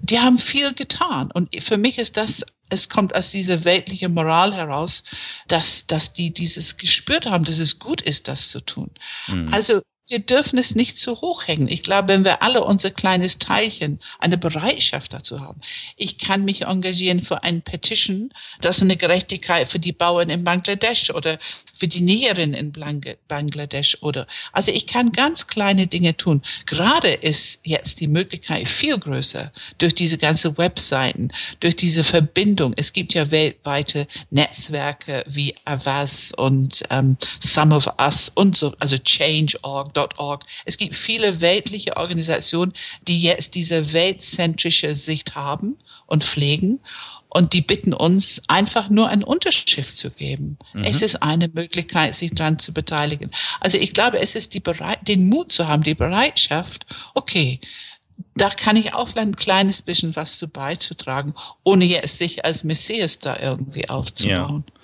die 0.00 0.18
haben 0.18 0.38
viel 0.38 0.72
getan. 0.74 1.30
Und 1.30 1.54
für 1.62 1.76
mich 1.76 1.98
ist 1.98 2.16
das 2.16 2.44
es 2.70 2.88
kommt 2.88 3.14
aus 3.14 3.30
dieser 3.32 3.64
weltlichen 3.64 4.14
Moral 4.14 4.54
heraus, 4.54 5.02
dass, 5.48 5.86
dass 5.86 6.12
die 6.12 6.32
dieses 6.32 6.76
gespürt 6.76 7.26
haben, 7.26 7.44
dass 7.44 7.58
es 7.58 7.78
gut 7.78 8.00
ist, 8.00 8.28
das 8.28 8.48
zu 8.48 8.60
tun. 8.60 8.90
Mhm. 9.26 9.48
Also 9.52 9.82
wir 10.08 10.18
dürfen 10.18 10.58
es 10.58 10.74
nicht 10.74 10.98
zu 10.98 11.20
hoch 11.20 11.46
hängen. 11.46 11.68
Ich 11.68 11.82
glaube, 11.82 12.08
wenn 12.08 12.24
wir 12.24 12.42
alle 12.42 12.64
unser 12.64 12.90
kleines 12.90 13.38
Teilchen, 13.38 14.00
eine 14.18 14.38
Bereitschaft 14.38 15.12
dazu 15.12 15.40
haben. 15.40 15.60
Ich 15.96 16.18
kann 16.18 16.44
mich 16.44 16.62
engagieren 16.62 17.22
für 17.22 17.44
ein 17.44 17.62
Petition, 17.62 18.32
das 18.60 18.82
eine 18.82 18.96
Gerechtigkeit 18.96 19.70
für 19.70 19.78
die 19.78 19.92
Bauern 19.92 20.28
in 20.28 20.42
Bangladesch 20.42 21.10
oder 21.10 21.38
für 21.80 21.88
die 21.88 22.02
Näherin 22.02 22.52
in 22.52 22.72
Bangladesch 23.26 23.98
oder, 24.02 24.26
also 24.52 24.70
ich 24.70 24.86
kann 24.86 25.12
ganz 25.12 25.46
kleine 25.46 25.86
Dinge 25.86 26.14
tun. 26.14 26.42
Gerade 26.66 27.08
ist 27.08 27.60
jetzt 27.64 28.00
die 28.00 28.06
Möglichkeit 28.06 28.68
viel 28.68 28.98
größer 28.98 29.50
durch 29.78 29.94
diese 29.94 30.18
ganze 30.18 30.58
Webseiten, 30.58 31.32
durch 31.60 31.76
diese 31.76 32.04
Verbindung. 32.04 32.74
Es 32.76 32.92
gibt 32.92 33.14
ja 33.14 33.30
weltweite 33.30 34.06
Netzwerke 34.30 35.24
wie 35.26 35.54
Avaz 35.64 36.32
und 36.36 36.82
ähm, 36.90 37.16
Some 37.40 37.74
of 37.74 37.88
Us 37.98 38.30
und 38.34 38.56
so, 38.58 38.74
also 38.78 38.98
Change.org, 38.98 39.89
Weltwelt.org. 39.94 40.44
Es 40.64 40.76
gibt 40.76 40.96
viele 40.96 41.40
weltliche 41.40 41.96
Organisationen, 41.96 42.72
die 43.06 43.20
jetzt 43.22 43.54
diese 43.54 43.92
weltzentrische 43.92 44.94
Sicht 44.94 45.34
haben 45.34 45.76
und 46.06 46.24
pflegen. 46.24 46.80
Und 47.32 47.52
die 47.52 47.60
bitten 47.60 47.92
uns, 47.92 48.42
einfach 48.48 48.90
nur 48.90 49.08
eine 49.08 49.24
Unterschrift 49.24 49.96
zu 49.96 50.10
geben. 50.10 50.58
Mhm. 50.72 50.82
Es 50.82 51.00
ist 51.00 51.22
eine 51.22 51.48
Möglichkeit, 51.48 52.16
sich 52.16 52.32
daran 52.34 52.58
zu 52.58 52.72
beteiligen. 52.72 53.30
Also 53.60 53.78
ich 53.78 53.94
glaube, 53.94 54.18
es 54.18 54.34
ist 54.34 54.52
die 54.54 54.60
Bereit 54.60 55.06
den 55.06 55.28
Mut 55.28 55.52
zu 55.52 55.68
haben, 55.68 55.84
die 55.84 55.94
Bereitschaft, 55.94 56.86
okay, 57.14 57.60
da 58.34 58.50
kann 58.50 58.76
ich 58.76 58.94
auch 58.94 59.14
ein 59.14 59.36
kleines 59.36 59.80
bisschen 59.80 60.16
was 60.16 60.38
zu 60.38 60.48
beizutragen, 60.48 61.34
ohne 61.62 61.84
jetzt 61.84 62.18
sich 62.18 62.44
als 62.44 62.64
Messias 62.64 63.20
da 63.20 63.36
irgendwie 63.40 63.88
aufzubauen. 63.88 64.64
Ja. 64.66 64.74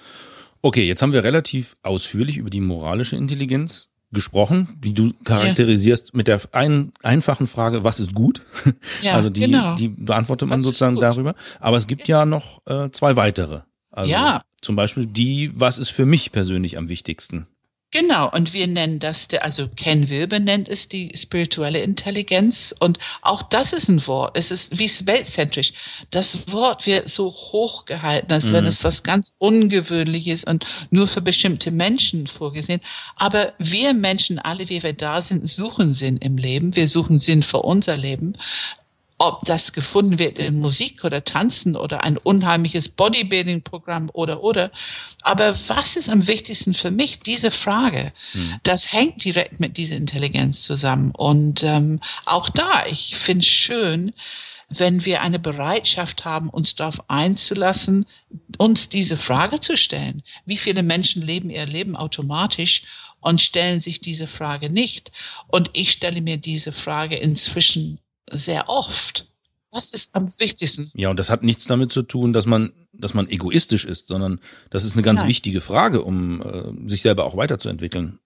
Okay, 0.62 0.86
jetzt 0.86 1.02
haben 1.02 1.12
wir 1.12 1.25
relativ 1.25 1.76
ausführlich 1.82 2.38
über 2.38 2.50
die 2.50 2.60
moralische 2.60 3.16
Intelligenz 3.16 3.88
gesprochen, 4.16 4.76
wie 4.80 4.92
du 4.92 5.12
charakterisierst 5.25 6.08
ja. 6.08 6.16
mit 6.16 6.26
der 6.26 6.40
ein, 6.52 6.92
einfachen 7.04 7.46
Frage, 7.46 7.85
was 7.85 8.00
ist 8.00 8.14
gut? 8.14 8.42
Ja, 9.02 9.14
also 9.14 9.30
die, 9.30 9.42
genau. 9.42 9.75
die 9.76 9.88
beantwortet 9.88 10.49
man 10.49 10.58
was 10.58 10.64
sozusagen 10.64 10.96
darüber. 10.96 11.35
Aber 11.61 11.76
es 11.76 11.87
gibt 11.87 12.08
ja 12.08 12.25
noch 12.25 12.66
äh, 12.66 12.90
zwei 12.90 13.14
weitere. 13.14 13.61
Also 13.90 14.11
ja. 14.11 14.42
zum 14.61 14.75
Beispiel 14.75 15.06
die, 15.06 15.52
was 15.54 15.78
ist 15.78 15.90
für 15.90 16.06
mich 16.06 16.32
persönlich 16.32 16.78
am 16.78 16.88
wichtigsten? 16.88 17.46
Genau, 17.93 18.28
und 18.31 18.52
wir 18.52 18.66
nennen 18.66 18.99
das, 18.99 19.28
also 19.40 19.69
Ken 19.69 20.09
Wilber 20.09 20.40
nennt 20.40 20.69
es 20.69 20.88
die 20.88 21.12
spirituelle 21.14 21.81
Intelligenz 21.81 22.75
und 22.81 22.99
auch 23.23 23.43
das 23.43 23.73
ist 23.73 23.88
ein 23.88 24.05
Wort, 24.09 24.37
es 24.37 24.50
ist 24.50 24.76
wie 24.76 24.90
weltzentrisch. 25.07 25.73
Das 26.11 26.52
Wort 26.52 26.85
wird 26.87 27.09
so 27.09 27.31
hoch 27.31 27.85
gehalten, 27.85 28.33
als 28.33 28.47
mhm. 28.47 28.52
wenn 28.55 28.66
es 28.66 28.83
was 28.83 29.05
ganz 29.05 29.35
Ungewöhnliches 29.38 30.43
und 30.45 30.66
nur 30.90 31.07
für 31.07 31.21
bestimmte 31.21 31.71
Menschen 31.71 32.26
vorgesehen. 32.26 32.81
Aber 33.14 33.52
wir 33.59 33.95
Menschen, 33.95 34.40
alle 34.40 34.69
wie 34.69 34.83
wir 34.83 34.93
da 34.93 35.23
sind, 35.23 35.49
suchen 35.49 35.95
Sinn 35.95 36.16
im 36.16 36.38
Leben, 36.38 36.75
wir 36.75 36.88
suchen 36.88 37.21
Sinn 37.21 37.45
für 37.45 37.62
unser 37.62 37.97
Leben 37.97 38.37
ob 39.18 39.44
das 39.46 39.73
gefunden 39.73 40.18
wird 40.18 40.38
in 40.38 40.61
Musik 40.61 41.02
oder 41.02 41.25
Tanzen 41.25 41.75
oder 41.75 42.04
ein 42.04 42.18
unheimliches 42.18 42.88
Bodybuilding-Programm 42.88 44.11
oder 44.12 44.42
oder. 44.42 44.70
Aber 45.23 45.56
was 45.68 45.96
ist 45.96 46.11
am 46.11 46.26
wichtigsten 46.26 46.75
für 46.75 46.90
mich? 46.90 47.20
Diese 47.20 47.50
Frage, 47.50 48.12
hm. 48.32 48.56
das 48.62 48.92
hängt 48.92 49.25
direkt 49.25 49.58
mit 49.58 49.78
dieser 49.78 49.96
Intelligenz 49.96 50.62
zusammen. 50.62 51.12
Und 51.12 51.62
ähm, 51.62 52.00
auch 52.26 52.50
da, 52.50 52.85
ich 52.90 53.16
finde 53.16 53.40
es 53.40 53.46
schön, 53.46 54.12
wenn 54.68 55.04
wir 55.04 55.23
eine 55.23 55.38
Bereitschaft 55.38 56.25
haben, 56.25 56.50
uns 56.50 56.75
darauf 56.75 57.08
einzulassen, 57.08 58.04
uns 58.58 58.88
diese 58.88 59.16
Frage 59.16 59.61
zu 59.61 59.76
stellen. 59.76 60.23
Wie 60.44 60.56
viele 60.56 60.82
Menschen 60.82 61.23
leben 61.23 61.50
ihr 61.50 61.66
Leben 61.66 61.96
automatisch 61.96 62.82
und 63.20 63.40
stellen 63.40 63.80
sich 63.80 64.00
diese 64.00 64.26
Frage 64.26 64.68
nicht? 64.68 65.12
Und 65.49 65.70
ich 65.73 65.92
stelle 65.92 66.20
mir 66.20 66.37
diese 66.37 66.73
Frage 66.73 67.16
inzwischen 67.16 67.99
sehr 68.30 68.68
oft. 68.68 69.26
Das 69.73 69.90
ist 69.90 70.14
am 70.14 70.26
wichtigsten. 70.38 70.90
Ja, 70.95 71.11
und 71.11 71.18
das 71.18 71.28
hat 71.28 71.42
nichts 71.42 71.66
damit 71.66 71.92
zu 71.92 72.02
tun, 72.02 72.33
dass 72.33 72.47
man, 72.47 72.73
dass 72.92 73.12
man 73.12 73.28
egoistisch 73.28 73.85
ist, 73.85 74.09
sondern 74.09 74.40
das 74.71 74.85
ist 74.85 74.95
eine 74.95 75.02
ganz 75.02 75.21
Nein. 75.21 75.28
wichtige 75.28 75.61
Frage, 75.61 76.02
um 76.02 76.40
äh, 76.40 76.88
sich 76.88 77.02
selber 77.02 77.25
auch 77.25 77.37
weiterzuentwickeln. 77.37 78.18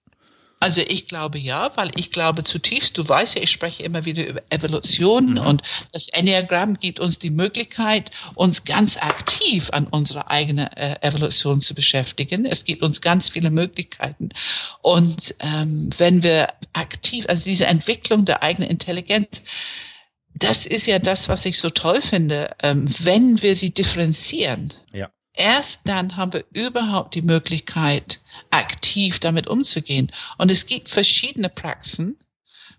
Also 0.61 0.81
ich 0.87 1.07
glaube 1.07 1.39
ja, 1.39 1.71
weil 1.75 1.89
ich 1.95 2.11
glaube 2.11 2.43
zutiefst, 2.43 2.95
du 2.95 3.09
weißt 3.09 3.35
ja, 3.35 3.41
ich 3.41 3.49
spreche 3.49 3.81
immer 3.81 4.05
wieder 4.05 4.27
über 4.27 4.43
Evolution 4.51 5.31
mhm. 5.31 5.37
und 5.39 5.63
das 5.91 6.07
Enneagramm 6.09 6.75
gibt 6.75 6.99
uns 6.99 7.17
die 7.17 7.31
Möglichkeit, 7.31 8.11
uns 8.35 8.63
ganz 8.63 8.95
aktiv 8.95 9.69
an 9.71 9.87
unserer 9.87 10.29
eigenen 10.29 10.67
äh, 10.67 10.95
Evolution 11.01 11.61
zu 11.61 11.73
beschäftigen. 11.73 12.45
Es 12.45 12.63
gibt 12.63 12.83
uns 12.83 13.01
ganz 13.01 13.27
viele 13.27 13.49
Möglichkeiten. 13.49 14.29
Und 14.83 15.33
ähm, 15.39 15.89
wenn 15.97 16.21
wir 16.21 16.49
aktiv, 16.73 17.25
also 17.27 17.43
diese 17.43 17.65
Entwicklung 17.65 18.25
der 18.25 18.43
eigenen 18.43 18.69
Intelligenz, 18.69 19.41
das 20.33 20.65
ist 20.65 20.87
ja 20.87 20.99
das, 20.99 21.29
was 21.29 21.45
ich 21.45 21.57
so 21.57 21.69
toll 21.69 22.01
finde, 22.01 22.55
ähm, 22.63 22.85
wenn 22.99 23.41
wir 23.41 23.55
sie 23.55 23.73
differenzieren. 23.73 24.73
Ja 24.93 25.09
Erst 25.33 25.81
dann 25.85 26.17
haben 26.17 26.33
wir 26.33 26.43
überhaupt 26.51 27.15
die 27.15 27.21
Möglichkeit, 27.21 28.19
aktiv 28.49 29.19
damit 29.19 29.47
umzugehen. 29.47 30.11
Und 30.37 30.51
es 30.51 30.65
gibt 30.65 30.89
verschiedene 30.89 31.49
Praxen 31.49 32.17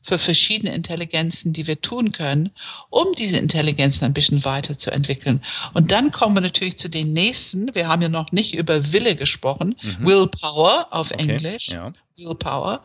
für 0.03 0.19
verschiedene 0.19 0.75
Intelligenzen, 0.75 1.53
die 1.53 1.67
wir 1.67 1.81
tun 1.81 2.13
können, 2.13 2.51
um 2.91 3.15
diese 3.17 3.39
Intelligenzen 3.39 4.05
ein 4.05 4.13
bisschen 4.13 4.45
weiterzuentwickeln. 4.45 5.43
Und 5.75 5.93
dann 5.93 6.11
kommen 6.11 6.37
wir 6.37 6.41
natürlich 6.41 6.77
zu 6.77 6.91
den 6.91 7.13
nächsten. 7.13 7.75
Wir 7.75 7.89
haben 7.89 8.03
ja 8.03 8.09
noch 8.09 8.33
nicht 8.33 8.55
über 8.55 8.93
Wille 8.93 9.17
gesprochen. 9.17 9.77
Mhm. 9.81 10.07
Willpower 10.07 10.89
auf 10.91 11.11
okay, 11.13 11.23
Englisch. 11.23 11.69
Ja. 11.69 11.93
Willpower. 12.17 12.83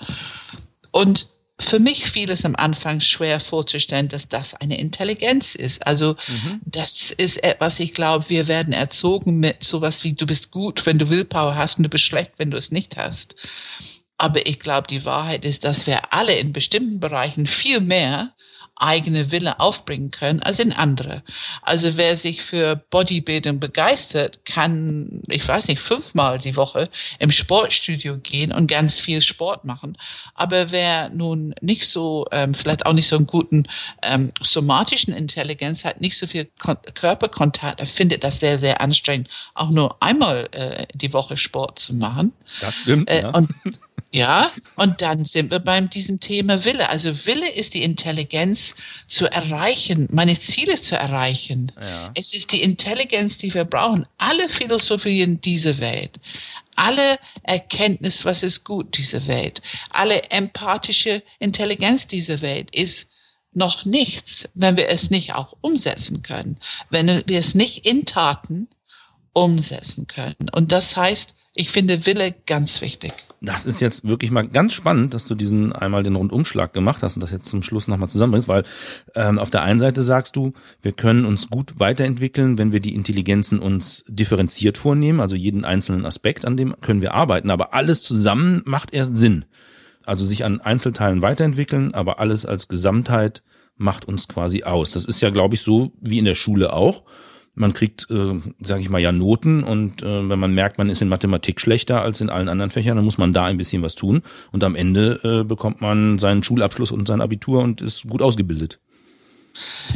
Und 0.91 1.27
für 1.59 1.79
mich 1.79 2.05
fiel 2.05 2.29
es 2.29 2.45
am 2.45 2.55
Anfang 2.55 2.99
schwer 2.99 3.39
vorzustellen, 3.39 4.09
dass 4.09 4.29
das 4.29 4.53
eine 4.53 4.79
Intelligenz 4.79 5.55
ist. 5.55 5.85
Also 5.87 6.15
mhm. 6.27 6.61
das 6.65 7.11
ist 7.11 7.43
etwas, 7.43 7.79
ich 7.79 7.93
glaube, 7.93 8.29
wir 8.29 8.47
werden 8.47 8.73
erzogen 8.73 9.39
mit 9.39 9.63
sowas 9.63 10.03
wie, 10.03 10.13
du 10.13 10.27
bist 10.27 10.51
gut, 10.51 10.85
wenn 10.85 10.99
du 10.99 11.09
Willpower 11.09 11.55
hast 11.55 11.77
und 11.77 11.83
du 11.83 11.89
bist 11.89 12.03
schlecht, 12.03 12.33
wenn 12.37 12.51
du 12.51 12.57
es 12.57 12.71
nicht 12.71 12.95
hast. 12.95 13.35
Aber 14.17 14.45
ich 14.47 14.59
glaube, 14.59 14.87
die 14.87 15.05
Wahrheit 15.05 15.45
ist, 15.45 15.63
dass 15.63 15.87
wir 15.87 16.13
alle 16.13 16.33
in 16.33 16.53
bestimmten 16.53 16.99
Bereichen 16.99 17.47
viel 17.47 17.81
mehr 17.81 18.33
eigene 18.79 19.31
Wille 19.31 19.59
aufbringen 19.59 20.11
können 20.11 20.41
als 20.41 20.59
in 20.59 20.73
andere. 20.73 21.23
Also 21.61 21.97
wer 21.97 22.17
sich 22.17 22.41
für 22.41 22.75
Bodybuilding 22.75 23.59
begeistert, 23.59 24.45
kann, 24.45 25.21
ich 25.27 25.47
weiß 25.47 25.67
nicht, 25.67 25.79
fünfmal 25.79 26.39
die 26.39 26.55
Woche 26.55 26.89
im 27.19 27.31
Sportstudio 27.31 28.17
gehen 28.17 28.51
und 28.51 28.67
ganz 28.67 28.99
viel 28.99 29.21
Sport 29.21 29.65
machen. 29.65 29.97
Aber 30.35 30.71
wer 30.71 31.09
nun 31.09 31.55
nicht 31.61 31.87
so, 31.87 32.25
ähm, 32.31 32.53
vielleicht 32.53 32.85
auch 32.85 32.93
nicht 32.93 33.07
so 33.07 33.15
einen 33.15 33.27
guten 33.27 33.67
ähm, 34.03 34.31
somatischen 34.41 35.13
Intelligenz 35.13 35.83
hat, 35.83 36.01
nicht 36.01 36.17
so 36.17 36.27
viel 36.27 36.49
Kon 36.59 36.77
Körperkontakt, 36.93 37.79
er 37.79 37.87
findet 37.87 38.23
das 38.23 38.39
sehr, 38.39 38.59
sehr 38.59 38.81
anstrengend, 38.81 39.29
auch 39.53 39.69
nur 39.69 40.01
einmal 40.01 40.47
äh, 40.51 40.85
die 40.93 41.13
Woche 41.13 41.37
Sport 41.37 41.79
zu 41.79 41.93
machen. 41.93 42.33
Das 42.61 42.75
stimmt. 42.75 43.09
Äh, 43.09 43.21
ja. 43.23 43.29
Und 43.29 43.49
ja, 44.11 44.51
und 44.75 45.01
dann 45.01 45.25
sind 45.25 45.51
wir 45.51 45.59
beim 45.59 45.89
diesem 45.89 46.19
Thema 46.19 46.63
Wille. 46.63 46.89
Also 46.89 47.25
Wille 47.25 47.49
ist 47.51 47.73
die 47.73 47.83
Intelligenz 47.83 48.73
zu 49.05 49.27
erreichen, 49.27 50.07
meine 50.11 50.39
Ziele 50.39 50.79
zu 50.79 50.95
erreichen. 50.95 51.71
Ja. 51.79 52.11
Es 52.15 52.33
ist 52.33 52.51
die 52.51 52.61
Intelligenz, 52.61 53.37
die 53.37 53.53
wir 53.53 53.65
brauchen. 53.65 54.05
Alle 54.17 54.47
Philosophien 54.49 55.41
dieser 55.41 55.77
Welt, 55.79 56.19
alle 56.75 57.19
Erkenntnis, 57.43 58.23
was 58.23 58.43
ist 58.43 58.63
gut 58.63 58.97
dieser 58.97 59.27
Welt, 59.27 59.61
alle 59.91 60.23
empathische 60.29 61.21
Intelligenz 61.39 62.07
dieser 62.07 62.41
Welt 62.41 62.73
ist 62.73 63.07
noch 63.53 63.85
nichts, 63.85 64.47
wenn 64.53 64.77
wir 64.77 64.87
es 64.89 65.09
nicht 65.09 65.33
auch 65.33 65.57
umsetzen 65.61 66.21
können, 66.21 66.59
wenn 66.89 67.07
wir 67.07 67.39
es 67.39 67.55
nicht 67.55 67.85
in 67.85 68.05
Taten 68.05 68.67
umsetzen 69.33 70.07
können. 70.07 70.49
Und 70.53 70.71
das 70.71 70.95
heißt, 70.95 71.35
ich 71.53 71.71
finde 71.71 72.05
Wille 72.05 72.33
ganz 72.45 72.81
wichtig. 72.81 73.13
Das 73.39 73.65
ist 73.65 73.81
jetzt 73.81 74.07
wirklich 74.07 74.31
mal 74.31 74.47
ganz 74.47 74.73
spannend, 74.73 75.13
dass 75.13 75.25
du 75.25 75.35
diesen 75.35 75.71
einmal 75.71 76.01
den 76.01 76.15
Rundumschlag 76.15 76.73
gemacht 76.73 77.03
hast 77.03 77.17
und 77.17 77.21
das 77.21 77.31
jetzt 77.31 77.47
zum 77.47 77.61
Schluss 77.61 77.87
nochmal 77.87 78.09
zusammenbringst, 78.09 78.47
weil 78.47 78.63
ähm, 79.13 79.37
auf 79.37 79.51
der 79.51 79.61
einen 79.61 79.77
Seite 79.77 80.01
sagst 80.01 80.35
du, 80.35 80.53
wir 80.81 80.91
können 80.91 81.23
uns 81.23 81.47
gut 81.47 81.79
weiterentwickeln, 81.79 82.57
wenn 82.57 82.71
wir 82.71 82.79
die 82.79 82.95
Intelligenzen 82.95 83.59
uns 83.59 84.03
differenziert 84.07 84.79
vornehmen, 84.79 85.19
also 85.19 85.35
jeden 85.35 85.65
einzelnen 85.65 86.05
Aspekt, 86.07 86.45
an 86.45 86.57
dem 86.57 86.75
können 86.81 87.01
wir 87.01 87.13
arbeiten, 87.13 87.51
aber 87.51 87.75
alles 87.75 88.01
zusammen 88.01 88.63
macht 88.65 88.91
erst 88.91 89.15
Sinn. 89.15 89.45
Also 90.03 90.25
sich 90.25 90.43
an 90.43 90.59
Einzelteilen 90.59 91.21
weiterentwickeln, 91.21 91.93
aber 91.93 92.19
alles 92.19 92.45
als 92.45 92.69
Gesamtheit 92.69 93.43
macht 93.75 94.05
uns 94.05 94.27
quasi 94.27 94.63
aus. 94.63 94.91
Das 94.91 95.05
ist 95.05 95.21
ja, 95.21 95.29
glaube 95.29 95.53
ich, 95.53 95.61
so 95.61 95.91
wie 96.01 96.17
in 96.17 96.25
der 96.25 96.33
Schule 96.33 96.73
auch 96.73 97.03
man 97.57 97.73
kriegt, 97.73 98.07
äh, 98.09 98.39
sage 98.61 98.81
ich 98.81 98.89
mal, 98.89 98.99
ja 99.01 99.11
Noten 99.11 99.63
und 99.63 100.01
äh, 100.03 100.29
wenn 100.29 100.39
man 100.39 100.53
merkt, 100.53 100.77
man 100.77 100.89
ist 100.89 101.01
in 101.01 101.09
Mathematik 101.09 101.59
schlechter 101.59 102.01
als 102.01 102.21
in 102.21 102.29
allen 102.29 102.49
anderen 102.49 102.71
Fächern, 102.71 102.95
dann 102.95 103.05
muss 103.05 103.17
man 103.17 103.33
da 103.33 103.45
ein 103.45 103.57
bisschen 103.57 103.81
was 103.81 103.95
tun 103.95 104.21
und 104.51 104.63
am 104.63 104.75
Ende 104.75 105.19
äh, 105.23 105.43
bekommt 105.43 105.81
man 105.81 106.19
seinen 106.19 106.43
Schulabschluss 106.43 106.91
und 106.91 107.07
sein 107.07 107.21
Abitur 107.21 107.61
und 107.61 107.81
ist 107.81 108.07
gut 108.07 108.21
ausgebildet. 108.21 108.79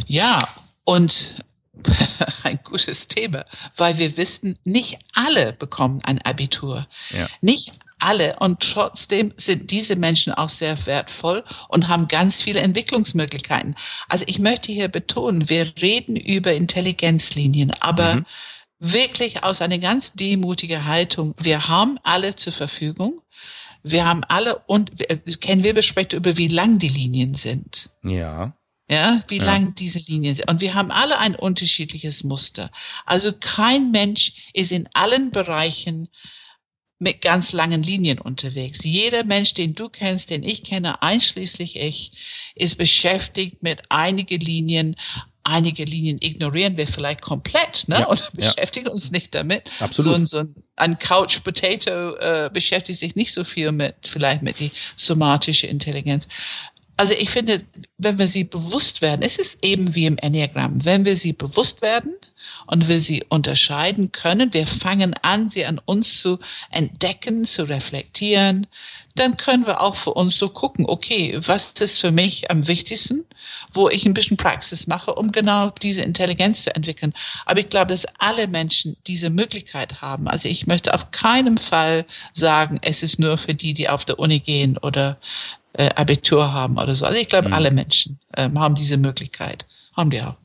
Ja, 0.06 0.48
und 0.84 1.36
ein 2.42 2.58
gutes 2.64 3.08
Thema, 3.08 3.44
weil 3.76 3.98
wir 3.98 4.16
wissen, 4.16 4.54
nicht 4.64 4.98
alle 5.14 5.52
bekommen 5.52 6.00
ein 6.04 6.20
Abitur. 6.22 6.86
Ja. 7.10 7.28
Nicht 7.40 7.72
alle. 8.02 8.36
Und 8.38 8.60
trotzdem 8.60 9.32
sind 9.36 9.70
diese 9.70 9.96
Menschen 9.96 10.32
auch 10.32 10.50
sehr 10.50 10.86
wertvoll 10.86 11.44
und 11.68 11.88
haben 11.88 12.08
ganz 12.08 12.42
viele 12.42 12.60
Entwicklungsmöglichkeiten. 12.60 13.76
Also 14.08 14.24
ich 14.28 14.38
möchte 14.38 14.72
hier 14.72 14.88
betonen, 14.88 15.48
wir 15.48 15.72
reden 15.80 16.16
über 16.16 16.52
Intelligenzlinien, 16.52 17.72
aber 17.80 18.16
mhm. 18.16 18.26
wirklich 18.78 19.44
aus 19.44 19.62
einer 19.62 19.78
ganz 19.78 20.12
demutigen 20.12 20.84
Haltung. 20.84 21.34
Wir 21.38 21.68
haben 21.68 21.98
alle 22.02 22.36
zur 22.36 22.52
Verfügung. 22.52 23.20
Wir 23.82 24.06
haben 24.06 24.22
alle 24.24 24.58
und 24.66 24.92
Ken 25.40 25.64
Wilber 25.64 25.82
spricht 25.82 26.12
über, 26.12 26.36
wie 26.36 26.48
lang 26.48 26.78
die 26.78 26.88
Linien 26.88 27.34
sind. 27.34 27.90
Ja. 28.04 28.52
Ja, 28.90 29.22
wie 29.28 29.38
ja. 29.38 29.44
lang 29.44 29.74
diese 29.74 30.00
Linien 30.00 30.34
sind. 30.34 30.50
Und 30.50 30.60
wir 30.60 30.74
haben 30.74 30.90
alle 30.90 31.18
ein 31.18 31.34
unterschiedliches 31.34 32.24
Muster. 32.24 32.70
Also 33.06 33.32
kein 33.32 33.90
Mensch 33.90 34.50
ist 34.52 34.70
in 34.70 34.88
allen 34.92 35.30
Bereichen 35.30 36.08
mit 37.02 37.20
ganz 37.20 37.52
langen 37.52 37.82
Linien 37.82 38.20
unterwegs. 38.20 38.84
Jeder 38.84 39.24
Mensch, 39.24 39.54
den 39.54 39.74
du 39.74 39.88
kennst, 39.88 40.30
den 40.30 40.44
ich 40.44 40.62
kenne, 40.62 41.02
einschließlich 41.02 41.76
ich, 41.76 42.12
ist 42.54 42.78
beschäftigt 42.78 43.62
mit 43.62 43.80
einigen 43.88 44.40
Linien. 44.40 44.96
Einige 45.42 45.84
Linien 45.84 46.18
ignorieren 46.20 46.76
wir 46.76 46.86
vielleicht 46.86 47.20
komplett, 47.20 47.88
ne? 47.88 48.00
Ja, 48.00 48.06
und 48.06 48.30
beschäftigen 48.32 48.86
ja. 48.86 48.92
uns 48.92 49.10
nicht 49.10 49.34
damit. 49.34 49.68
Absolut. 49.80 50.28
So, 50.28 50.44
so 50.44 50.48
ein 50.76 50.96
Couch 51.00 51.42
Potato 51.42 52.14
äh, 52.18 52.48
beschäftigt 52.52 53.00
sich 53.00 53.16
nicht 53.16 53.32
so 53.32 53.42
viel 53.42 53.72
mit, 53.72 53.96
vielleicht 54.08 54.42
mit 54.42 54.60
die 54.60 54.70
somatische 54.94 55.66
Intelligenz. 55.66 56.28
Also 56.96 57.14
ich 57.14 57.30
finde, 57.30 57.64
wenn 57.98 58.18
wir 58.18 58.28
sie 58.28 58.44
bewusst 58.44 59.00
werden, 59.02 59.22
es 59.22 59.38
ist 59.38 59.64
eben 59.64 59.94
wie 59.94 60.06
im 60.06 60.18
Enneagramm, 60.18 60.84
wenn 60.84 61.04
wir 61.04 61.16
sie 61.16 61.32
bewusst 61.32 61.80
werden 61.80 62.14
und 62.66 62.88
wir 62.88 63.00
sie 63.00 63.24
unterscheiden 63.28 64.12
können, 64.12 64.52
wir 64.52 64.66
fangen 64.66 65.14
an, 65.22 65.48
sie 65.48 65.64
an 65.64 65.80
uns 65.84 66.20
zu 66.20 66.38
entdecken, 66.70 67.44
zu 67.46 67.64
reflektieren, 67.68 68.66
dann 69.14 69.36
können 69.36 69.66
wir 69.66 69.80
auch 69.80 69.96
für 69.96 70.14
uns 70.14 70.38
so 70.38 70.48
gucken, 70.48 70.86
okay, 70.86 71.38
was 71.46 71.72
ist 71.72 72.00
für 72.00 72.10
mich 72.10 72.50
am 72.50 72.66
wichtigsten, 72.66 73.24
wo 73.72 73.88
ich 73.88 74.06
ein 74.06 74.14
bisschen 74.14 74.36
Praxis 74.36 74.86
mache, 74.86 75.14
um 75.14 75.32
genau 75.32 75.70
diese 75.70 76.02
Intelligenz 76.02 76.64
zu 76.64 76.74
entwickeln. 76.74 77.12
Aber 77.46 77.60
ich 77.60 77.68
glaube, 77.68 77.92
dass 77.92 78.06
alle 78.18 78.48
Menschen 78.48 78.96
diese 79.06 79.30
Möglichkeit 79.30 80.00
haben. 80.00 80.28
Also 80.28 80.48
ich 80.48 80.66
möchte 80.66 80.94
auf 80.94 81.10
keinen 81.10 81.58
Fall 81.58 82.06
sagen, 82.32 82.78
es 82.82 83.02
ist 83.02 83.18
nur 83.18 83.38
für 83.38 83.54
die, 83.54 83.74
die 83.74 83.88
auf 83.88 84.04
der 84.04 84.18
Uni 84.18 84.40
gehen 84.40 84.78
oder 84.78 85.18
äh, 85.74 85.88
Abitur 85.94 86.52
haben 86.52 86.78
oder 86.78 86.94
so. 86.94 87.04
Also 87.04 87.18
ich 87.18 87.28
glaube, 87.28 87.48
mhm. 87.48 87.54
alle 87.54 87.70
Menschen 87.70 88.18
ähm, 88.36 88.58
haben 88.58 88.74
diese 88.74 88.96
Möglichkeit. 88.96 89.66
Haben 89.96 90.10
die 90.10 90.22
auch. 90.22 90.36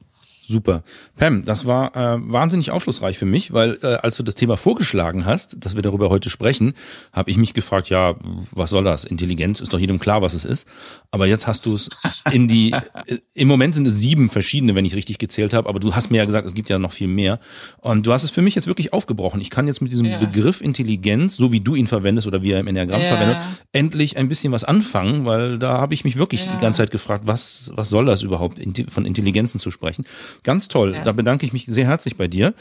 Super. 0.49 0.83
Pam, 1.17 1.43
das 1.43 1.65
war 1.65 1.93
äh, 1.93 2.19
wahnsinnig 2.21 2.71
aufschlussreich 2.71 3.17
für 3.17 3.25
mich, 3.25 3.51
weil 3.51 3.79
äh, 3.83 3.95
als 3.95 4.15
du 4.15 4.23
das 4.23 4.35
Thema 4.35 4.55
vorgeschlagen 4.55 5.25
hast, 5.25 5.57
dass 5.59 5.75
wir 5.75 5.81
darüber 5.81 6.09
heute 6.09 6.29
sprechen, 6.29 6.73
habe 7.11 7.29
ich 7.31 7.35
mich 7.35 7.53
gefragt, 7.53 7.89
ja, 7.89 8.15
was 8.51 8.69
soll 8.69 8.85
das? 8.85 9.03
Intelligenz 9.03 9.59
ist 9.59 9.73
doch 9.73 9.79
jedem 9.79 9.99
klar, 9.99 10.21
was 10.21 10.33
es 10.33 10.45
ist. 10.45 10.65
Aber 11.11 11.27
jetzt 11.27 11.47
hast 11.47 11.65
du 11.65 11.73
es 11.73 11.89
in 12.31 12.47
die, 12.47 12.71
äh, 12.71 13.17
im 13.33 13.49
Moment 13.49 13.75
sind 13.75 13.87
es 13.87 13.99
sieben 13.99 14.29
verschiedene, 14.29 14.73
wenn 14.73 14.85
ich 14.85 14.95
richtig 14.95 15.17
gezählt 15.17 15.53
habe, 15.53 15.67
aber 15.67 15.81
du 15.81 15.93
hast 15.95 16.11
mir 16.11 16.19
ja 16.19 16.25
gesagt, 16.25 16.45
es 16.45 16.53
gibt 16.53 16.69
ja 16.69 16.79
noch 16.79 16.93
viel 16.93 17.09
mehr. 17.09 17.41
Und 17.81 18.07
du 18.07 18.13
hast 18.13 18.23
es 18.23 18.31
für 18.31 18.41
mich 18.41 18.55
jetzt 18.55 18.67
wirklich 18.67 18.93
aufgebrochen. 18.93 19.41
Ich 19.41 19.49
kann 19.49 19.67
jetzt 19.67 19.81
mit 19.81 19.91
diesem 19.91 20.05
ja. 20.05 20.17
Begriff 20.17 20.61
Intelligenz, 20.61 21.35
so 21.35 21.51
wie 21.51 21.59
du 21.59 21.75
ihn 21.75 21.87
verwendest 21.87 22.25
oder 22.25 22.41
wie 22.41 22.51
er 22.51 22.61
im 22.61 22.67
Enneagramm 22.67 23.01
ja. 23.01 23.07
verwendet, 23.07 23.37
endlich 23.73 24.15
ein 24.15 24.29
bisschen 24.29 24.53
was 24.53 24.63
anfangen, 24.63 25.25
weil 25.25 25.59
da 25.59 25.79
habe 25.79 25.93
ich 25.93 26.05
mich 26.05 26.15
wirklich 26.15 26.45
ja. 26.45 26.53
die 26.53 26.61
ganze 26.61 26.83
Zeit 26.83 26.91
gefragt, 26.91 27.23
was, 27.25 27.69
was 27.75 27.89
soll 27.89 28.05
das 28.05 28.21
überhaupt, 28.21 28.61
von 28.87 29.05
Intelligenzen 29.05 29.59
zu 29.59 29.71
sprechen. 29.71 30.05
Ganz 30.43 30.67
toll. 30.67 30.93
Ja. 30.95 31.03
Da 31.03 31.11
bedanke 31.11 31.45
ich 31.45 31.53
mich 31.53 31.65
sehr 31.65 31.85
herzlich 31.85 32.17
bei 32.17 32.27
dir. 32.27 32.53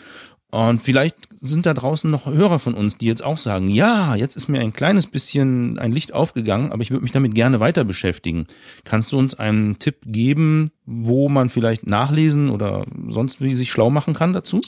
Und 0.52 0.80
vielleicht 0.80 1.16
sind 1.40 1.66
da 1.66 1.74
draußen 1.74 2.10
noch 2.10 2.26
Hörer 2.26 2.58
von 2.58 2.74
uns, 2.74 2.96
die 2.96 3.06
jetzt 3.06 3.24
auch 3.24 3.36
sagen, 3.36 3.68
ja, 3.68 4.14
jetzt 4.14 4.36
ist 4.36 4.48
mir 4.48 4.60
ein 4.60 4.72
kleines 4.72 5.06
bisschen 5.06 5.78
ein 5.78 5.92
Licht 5.92 6.14
aufgegangen, 6.14 6.72
aber 6.72 6.82
ich 6.82 6.90
würde 6.92 7.02
mich 7.02 7.12
damit 7.12 7.34
gerne 7.34 7.58
weiter 7.58 7.84
beschäftigen. 7.84 8.46
Kannst 8.84 9.12
du 9.12 9.18
uns 9.18 9.34
einen 9.34 9.78
Tipp 9.78 9.96
geben, 10.06 10.70
wo 10.86 11.28
man 11.28 11.50
vielleicht 11.50 11.86
nachlesen 11.86 12.48
oder 12.48 12.86
sonst 13.08 13.40
wie 13.40 13.54
sich 13.54 13.70
schlau 13.70 13.90
machen 13.90 14.14
kann 14.14 14.32
dazu? 14.32 14.60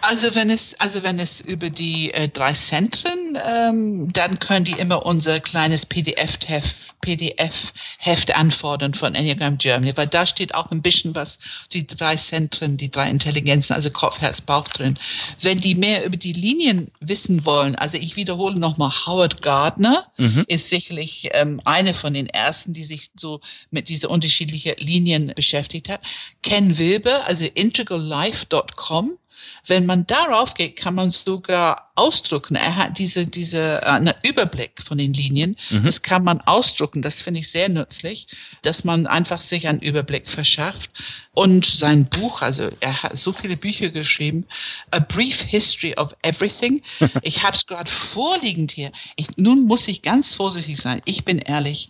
Also 0.00 0.34
wenn 0.34 0.48
es, 0.48 0.80
also 0.80 1.02
wenn 1.02 1.18
es 1.18 1.40
über 1.42 1.68
die 1.68 2.14
äh, 2.14 2.28
drei 2.28 2.52
Zentren, 2.52 3.38
ähm, 3.46 4.12
dann 4.12 4.38
können 4.38 4.64
die 4.64 4.72
immer 4.72 5.04
unser 5.04 5.40
kleines 5.40 5.84
PDF-Heft 5.84 6.86
PDF-Heft 7.06 8.36
anfordern 8.36 8.94
von 8.94 9.14
Enneagram 9.14 9.58
Germany, 9.58 9.96
weil 9.96 10.08
da 10.08 10.26
steht 10.26 10.54
auch 10.54 10.72
ein 10.72 10.82
bisschen 10.82 11.14
was, 11.14 11.38
die 11.72 11.86
drei 11.86 12.16
Zentren, 12.16 12.76
die 12.76 12.90
drei 12.90 13.08
Intelligenzen, 13.08 13.74
also 13.74 13.90
Kopf, 13.90 14.20
Herz, 14.20 14.40
Bauch 14.40 14.66
drin. 14.68 14.98
Wenn 15.40 15.60
die 15.60 15.74
mehr 15.74 16.04
über 16.04 16.16
die 16.16 16.32
Linien 16.32 16.90
wissen 17.00 17.44
wollen, 17.44 17.74
also 17.76 17.96
ich 17.98 18.16
wiederhole 18.16 18.58
nochmal, 18.58 18.90
Howard 19.06 19.42
Gardner 19.42 20.06
mhm. 20.16 20.44
ist 20.48 20.68
sicherlich 20.70 21.28
ähm, 21.32 21.60
eine 21.64 21.94
von 21.94 22.14
den 22.14 22.28
ersten, 22.28 22.72
die 22.72 22.84
sich 22.84 23.10
so 23.16 23.40
mit 23.70 23.88
dieser 23.88 24.10
unterschiedlichen 24.10 24.74
Linien 24.78 25.32
beschäftigt 25.34 25.88
hat. 25.88 26.00
Ken 26.42 26.78
Wilber, 26.78 27.26
also 27.26 27.44
integrallife.com, 27.44 29.18
wenn 29.66 29.86
man 29.86 30.06
darauf 30.06 30.54
geht, 30.54 30.76
kann 30.76 30.94
man 30.94 31.10
sogar 31.10 31.90
ausdrucken. 31.94 32.56
Er 32.56 32.76
hat 32.76 32.98
diese, 32.98 33.26
diese 33.26 33.82
äh, 33.82 34.14
Überblick 34.22 34.82
von 34.82 34.98
den 34.98 35.12
Linien. 35.12 35.56
Mhm. 35.70 35.84
Das 35.84 36.02
kann 36.02 36.24
man 36.24 36.40
ausdrucken. 36.42 37.02
Das 37.02 37.22
finde 37.22 37.40
ich 37.40 37.50
sehr 37.50 37.68
nützlich, 37.68 38.26
dass 38.62 38.84
man 38.84 39.06
einfach 39.06 39.40
sich 39.40 39.66
einen 39.66 39.80
Überblick 39.80 40.28
verschafft. 40.28 40.90
Und 41.32 41.66
sein 41.66 42.06
Buch, 42.06 42.42
also 42.42 42.70
er 42.80 43.02
hat 43.02 43.18
so 43.18 43.32
viele 43.32 43.56
Bücher 43.56 43.88
geschrieben, 43.90 44.46
A 44.90 44.98
Brief 44.98 45.40
History 45.42 45.94
of 45.96 46.14
Everything. 46.22 46.82
ich 47.22 47.42
habe 47.42 47.56
es 47.56 47.66
gerade 47.66 47.90
vorliegend 47.90 48.72
hier. 48.72 48.92
Ich, 49.16 49.36
nun 49.36 49.64
muss 49.64 49.88
ich 49.88 50.02
ganz 50.02 50.34
vorsichtig 50.34 50.78
sein. 50.78 51.02
Ich 51.04 51.24
bin 51.24 51.38
ehrlich. 51.38 51.88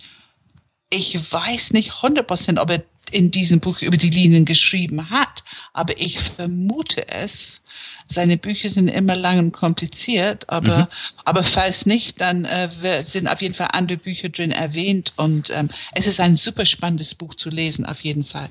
Ich 0.91 1.33
weiß 1.33 1.73
nicht 1.73 1.93
100% 1.93 2.61
ob 2.61 2.71
er 2.71 2.85
in 3.13 3.31
diesem 3.31 3.61
Buch 3.61 3.83
über 3.83 3.97
die 3.97 4.11
Linien 4.11 4.45
geschrieben 4.45 5.11
hat, 5.11 5.45
aber 5.73 5.99
ich 6.01 6.19
vermute 6.19 7.09
es. 7.09 7.61
Seine 8.09 8.37
Bücher 8.37 8.69
sind 8.69 8.89
immer 8.89 9.17
lang 9.17 9.39
und 9.39 9.53
kompliziert, 9.53 10.49
aber, 10.49 10.79
mhm. 10.79 10.87
aber 11.25 11.43
falls 11.43 11.87
nicht, 11.87 12.21
dann 12.21 12.45
äh, 12.45 12.69
sind 13.05 13.29
auf 13.29 13.43
jeden 13.43 13.55
Fall 13.55 13.69
andere 13.73 13.99
Bücher 13.99 14.29
drin 14.29 14.51
erwähnt 14.51 15.13
und 15.17 15.51
ähm, 15.55 15.69
es 15.93 16.07
ist 16.07 16.21
ein 16.21 16.37
super 16.37 16.67
spannendes 16.67 17.15
Buch 17.15 17.35
zu 17.35 17.51
lesen, 17.51 17.85
auf 17.85 18.01
jeden 18.01 18.25
Fall. 18.25 18.49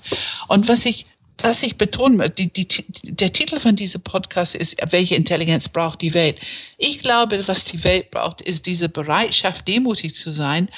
Und 0.48 0.68
was 0.68 0.86
ich 0.86 1.06
was 1.40 1.64
ich 1.64 1.78
betonen 1.78 2.16
möchte, 2.16 2.48
die, 2.48 2.66
die, 2.66 2.86
der 3.04 3.34
Titel 3.34 3.60
von 3.60 3.76
diesem 3.76 4.00
Podcast 4.00 4.56
ist, 4.56 4.78
welche 4.92 5.16
Intelligenz 5.16 5.68
braucht 5.68 6.02
die 6.02 6.14
Welt? 6.14 6.40
Ich 6.78 7.00
glaube, 7.00 7.46
was 7.50 7.66
die 7.66 7.84
Welt 7.84 8.10
braucht, 8.10 8.40
ist 8.40 8.66
diese 8.66 8.88
Bereitschaft, 8.88 9.68
demutig 9.68 10.16
zu 10.16 10.32
sein 10.32 10.70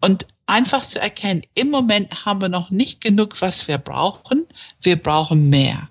und 0.00 0.24
einfach 0.46 0.86
zu 0.86 1.00
erkennen, 1.00 1.42
im 1.54 1.70
Moment 1.70 2.24
haben 2.24 2.40
wir 2.40 2.48
noch 2.48 2.70
nicht 2.70 3.00
genug, 3.00 3.40
was 3.40 3.68
wir 3.68 3.78
brauchen, 3.78 4.46
wir 4.82 4.96
brauchen 4.96 5.48
mehr. 5.48 5.90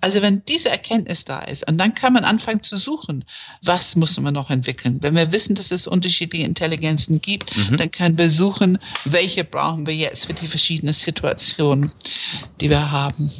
Also 0.00 0.20
wenn 0.20 0.42
diese 0.46 0.68
Erkenntnis 0.68 1.24
da 1.24 1.40
ist, 1.40 1.68
und 1.68 1.78
dann 1.78 1.94
kann 1.94 2.12
man 2.12 2.24
anfangen 2.24 2.62
zu 2.62 2.76
suchen, 2.76 3.24
was 3.62 3.96
muss 3.96 4.20
man 4.20 4.34
noch 4.34 4.50
entwickeln. 4.50 4.98
Wenn 5.00 5.16
wir 5.16 5.32
wissen, 5.32 5.54
dass 5.54 5.70
es 5.70 5.86
unterschiedliche 5.86 6.44
Intelligenzen 6.44 7.20
gibt, 7.20 7.56
mhm. 7.56 7.78
dann 7.78 7.90
können 7.90 8.18
wir 8.18 8.30
suchen, 8.30 8.78
welche 9.04 9.42
brauchen 9.42 9.86
wir 9.86 9.94
jetzt 9.94 10.26
für 10.26 10.34
die 10.34 10.46
verschiedenen 10.46 10.92
Situationen, 10.92 11.92
die 12.60 12.68
wir 12.68 12.90
haben. 12.90 13.32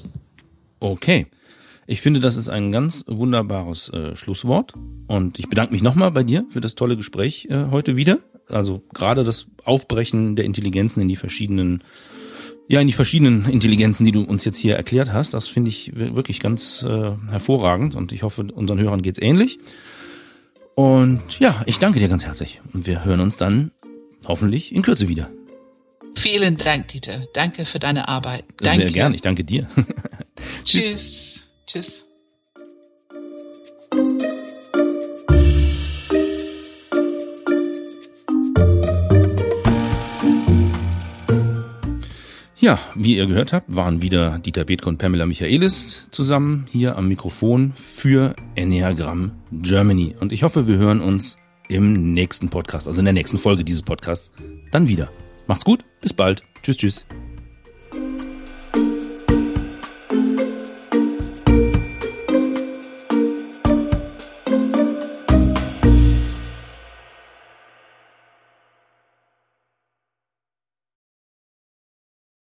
Okay. 0.80 1.26
Ich 1.86 2.00
finde, 2.00 2.18
das 2.18 2.34
ist 2.34 2.48
ein 2.48 2.72
ganz 2.72 3.04
wunderbares 3.06 3.90
äh, 3.90 4.16
Schlusswort. 4.16 4.72
Und 5.06 5.38
ich 5.38 5.48
bedanke 5.48 5.72
mich 5.72 5.82
nochmal 5.82 6.10
bei 6.10 6.24
dir 6.24 6.44
für 6.48 6.60
das 6.60 6.74
tolle 6.74 6.96
Gespräch 6.96 7.46
äh, 7.48 7.66
heute 7.70 7.96
wieder. 7.96 8.18
Also 8.48 8.82
gerade 8.92 9.24
das 9.24 9.46
Aufbrechen 9.64 10.36
der 10.36 10.44
Intelligenzen 10.44 11.00
in 11.00 11.08
die 11.08 11.16
verschiedenen, 11.16 11.82
ja, 12.68 12.80
in 12.80 12.86
die 12.86 12.92
verschiedenen 12.92 13.48
Intelligenzen, 13.48 14.04
die 14.04 14.12
du 14.12 14.22
uns 14.22 14.44
jetzt 14.44 14.58
hier 14.58 14.76
erklärt 14.76 15.12
hast, 15.12 15.34
das 15.34 15.48
finde 15.48 15.70
ich 15.70 15.92
wirklich 15.94 16.40
ganz 16.40 16.82
äh, 16.82 17.12
hervorragend. 17.28 17.94
Und 17.94 18.12
ich 18.12 18.22
hoffe, 18.22 18.46
unseren 18.52 18.78
Hörern 18.78 19.02
geht's 19.02 19.20
ähnlich. 19.20 19.58
Und 20.74 21.40
ja, 21.40 21.62
ich 21.66 21.78
danke 21.78 21.98
dir 21.98 22.08
ganz 22.08 22.26
herzlich. 22.26 22.60
Und 22.72 22.86
wir 22.86 23.04
hören 23.04 23.20
uns 23.20 23.36
dann 23.36 23.72
hoffentlich 24.26 24.74
in 24.74 24.82
Kürze 24.82 25.08
wieder. 25.08 25.30
Vielen 26.16 26.56
Dank, 26.56 26.88
Dieter. 26.88 27.26
Danke 27.34 27.66
für 27.66 27.78
deine 27.78 28.08
Arbeit. 28.08 28.44
Danke. 28.58 28.82
Sehr 28.82 28.90
gern. 28.90 29.14
Ich 29.14 29.22
danke 29.22 29.44
dir. 29.44 29.68
Tschüss. 30.64 31.46
Tschüss. 31.66 32.05
Ja, 42.58 42.78
wie 42.94 43.16
ihr 43.16 43.26
gehört 43.26 43.52
habt, 43.52 43.74
waren 43.74 44.00
wieder 44.00 44.38
Dieter 44.38 44.64
Bethke 44.64 44.88
und 44.88 44.96
Pamela 44.96 45.26
Michaelis 45.26 46.08
zusammen 46.10 46.66
hier 46.70 46.96
am 46.96 47.06
Mikrofon 47.06 47.74
für 47.76 48.34
Enneagram 48.54 49.32
Germany. 49.52 50.16
Und 50.20 50.32
ich 50.32 50.42
hoffe, 50.42 50.66
wir 50.66 50.78
hören 50.78 51.02
uns 51.02 51.36
im 51.68 52.14
nächsten 52.14 52.48
Podcast, 52.48 52.88
also 52.88 53.00
in 53.00 53.04
der 53.04 53.12
nächsten 53.12 53.36
Folge 53.36 53.62
dieses 53.62 53.82
Podcasts, 53.82 54.32
dann 54.70 54.88
wieder. 54.88 55.10
Macht's 55.46 55.64
gut, 55.64 55.84
bis 56.00 56.14
bald. 56.14 56.42
Tschüss, 56.62 56.78
tschüss. 56.78 57.06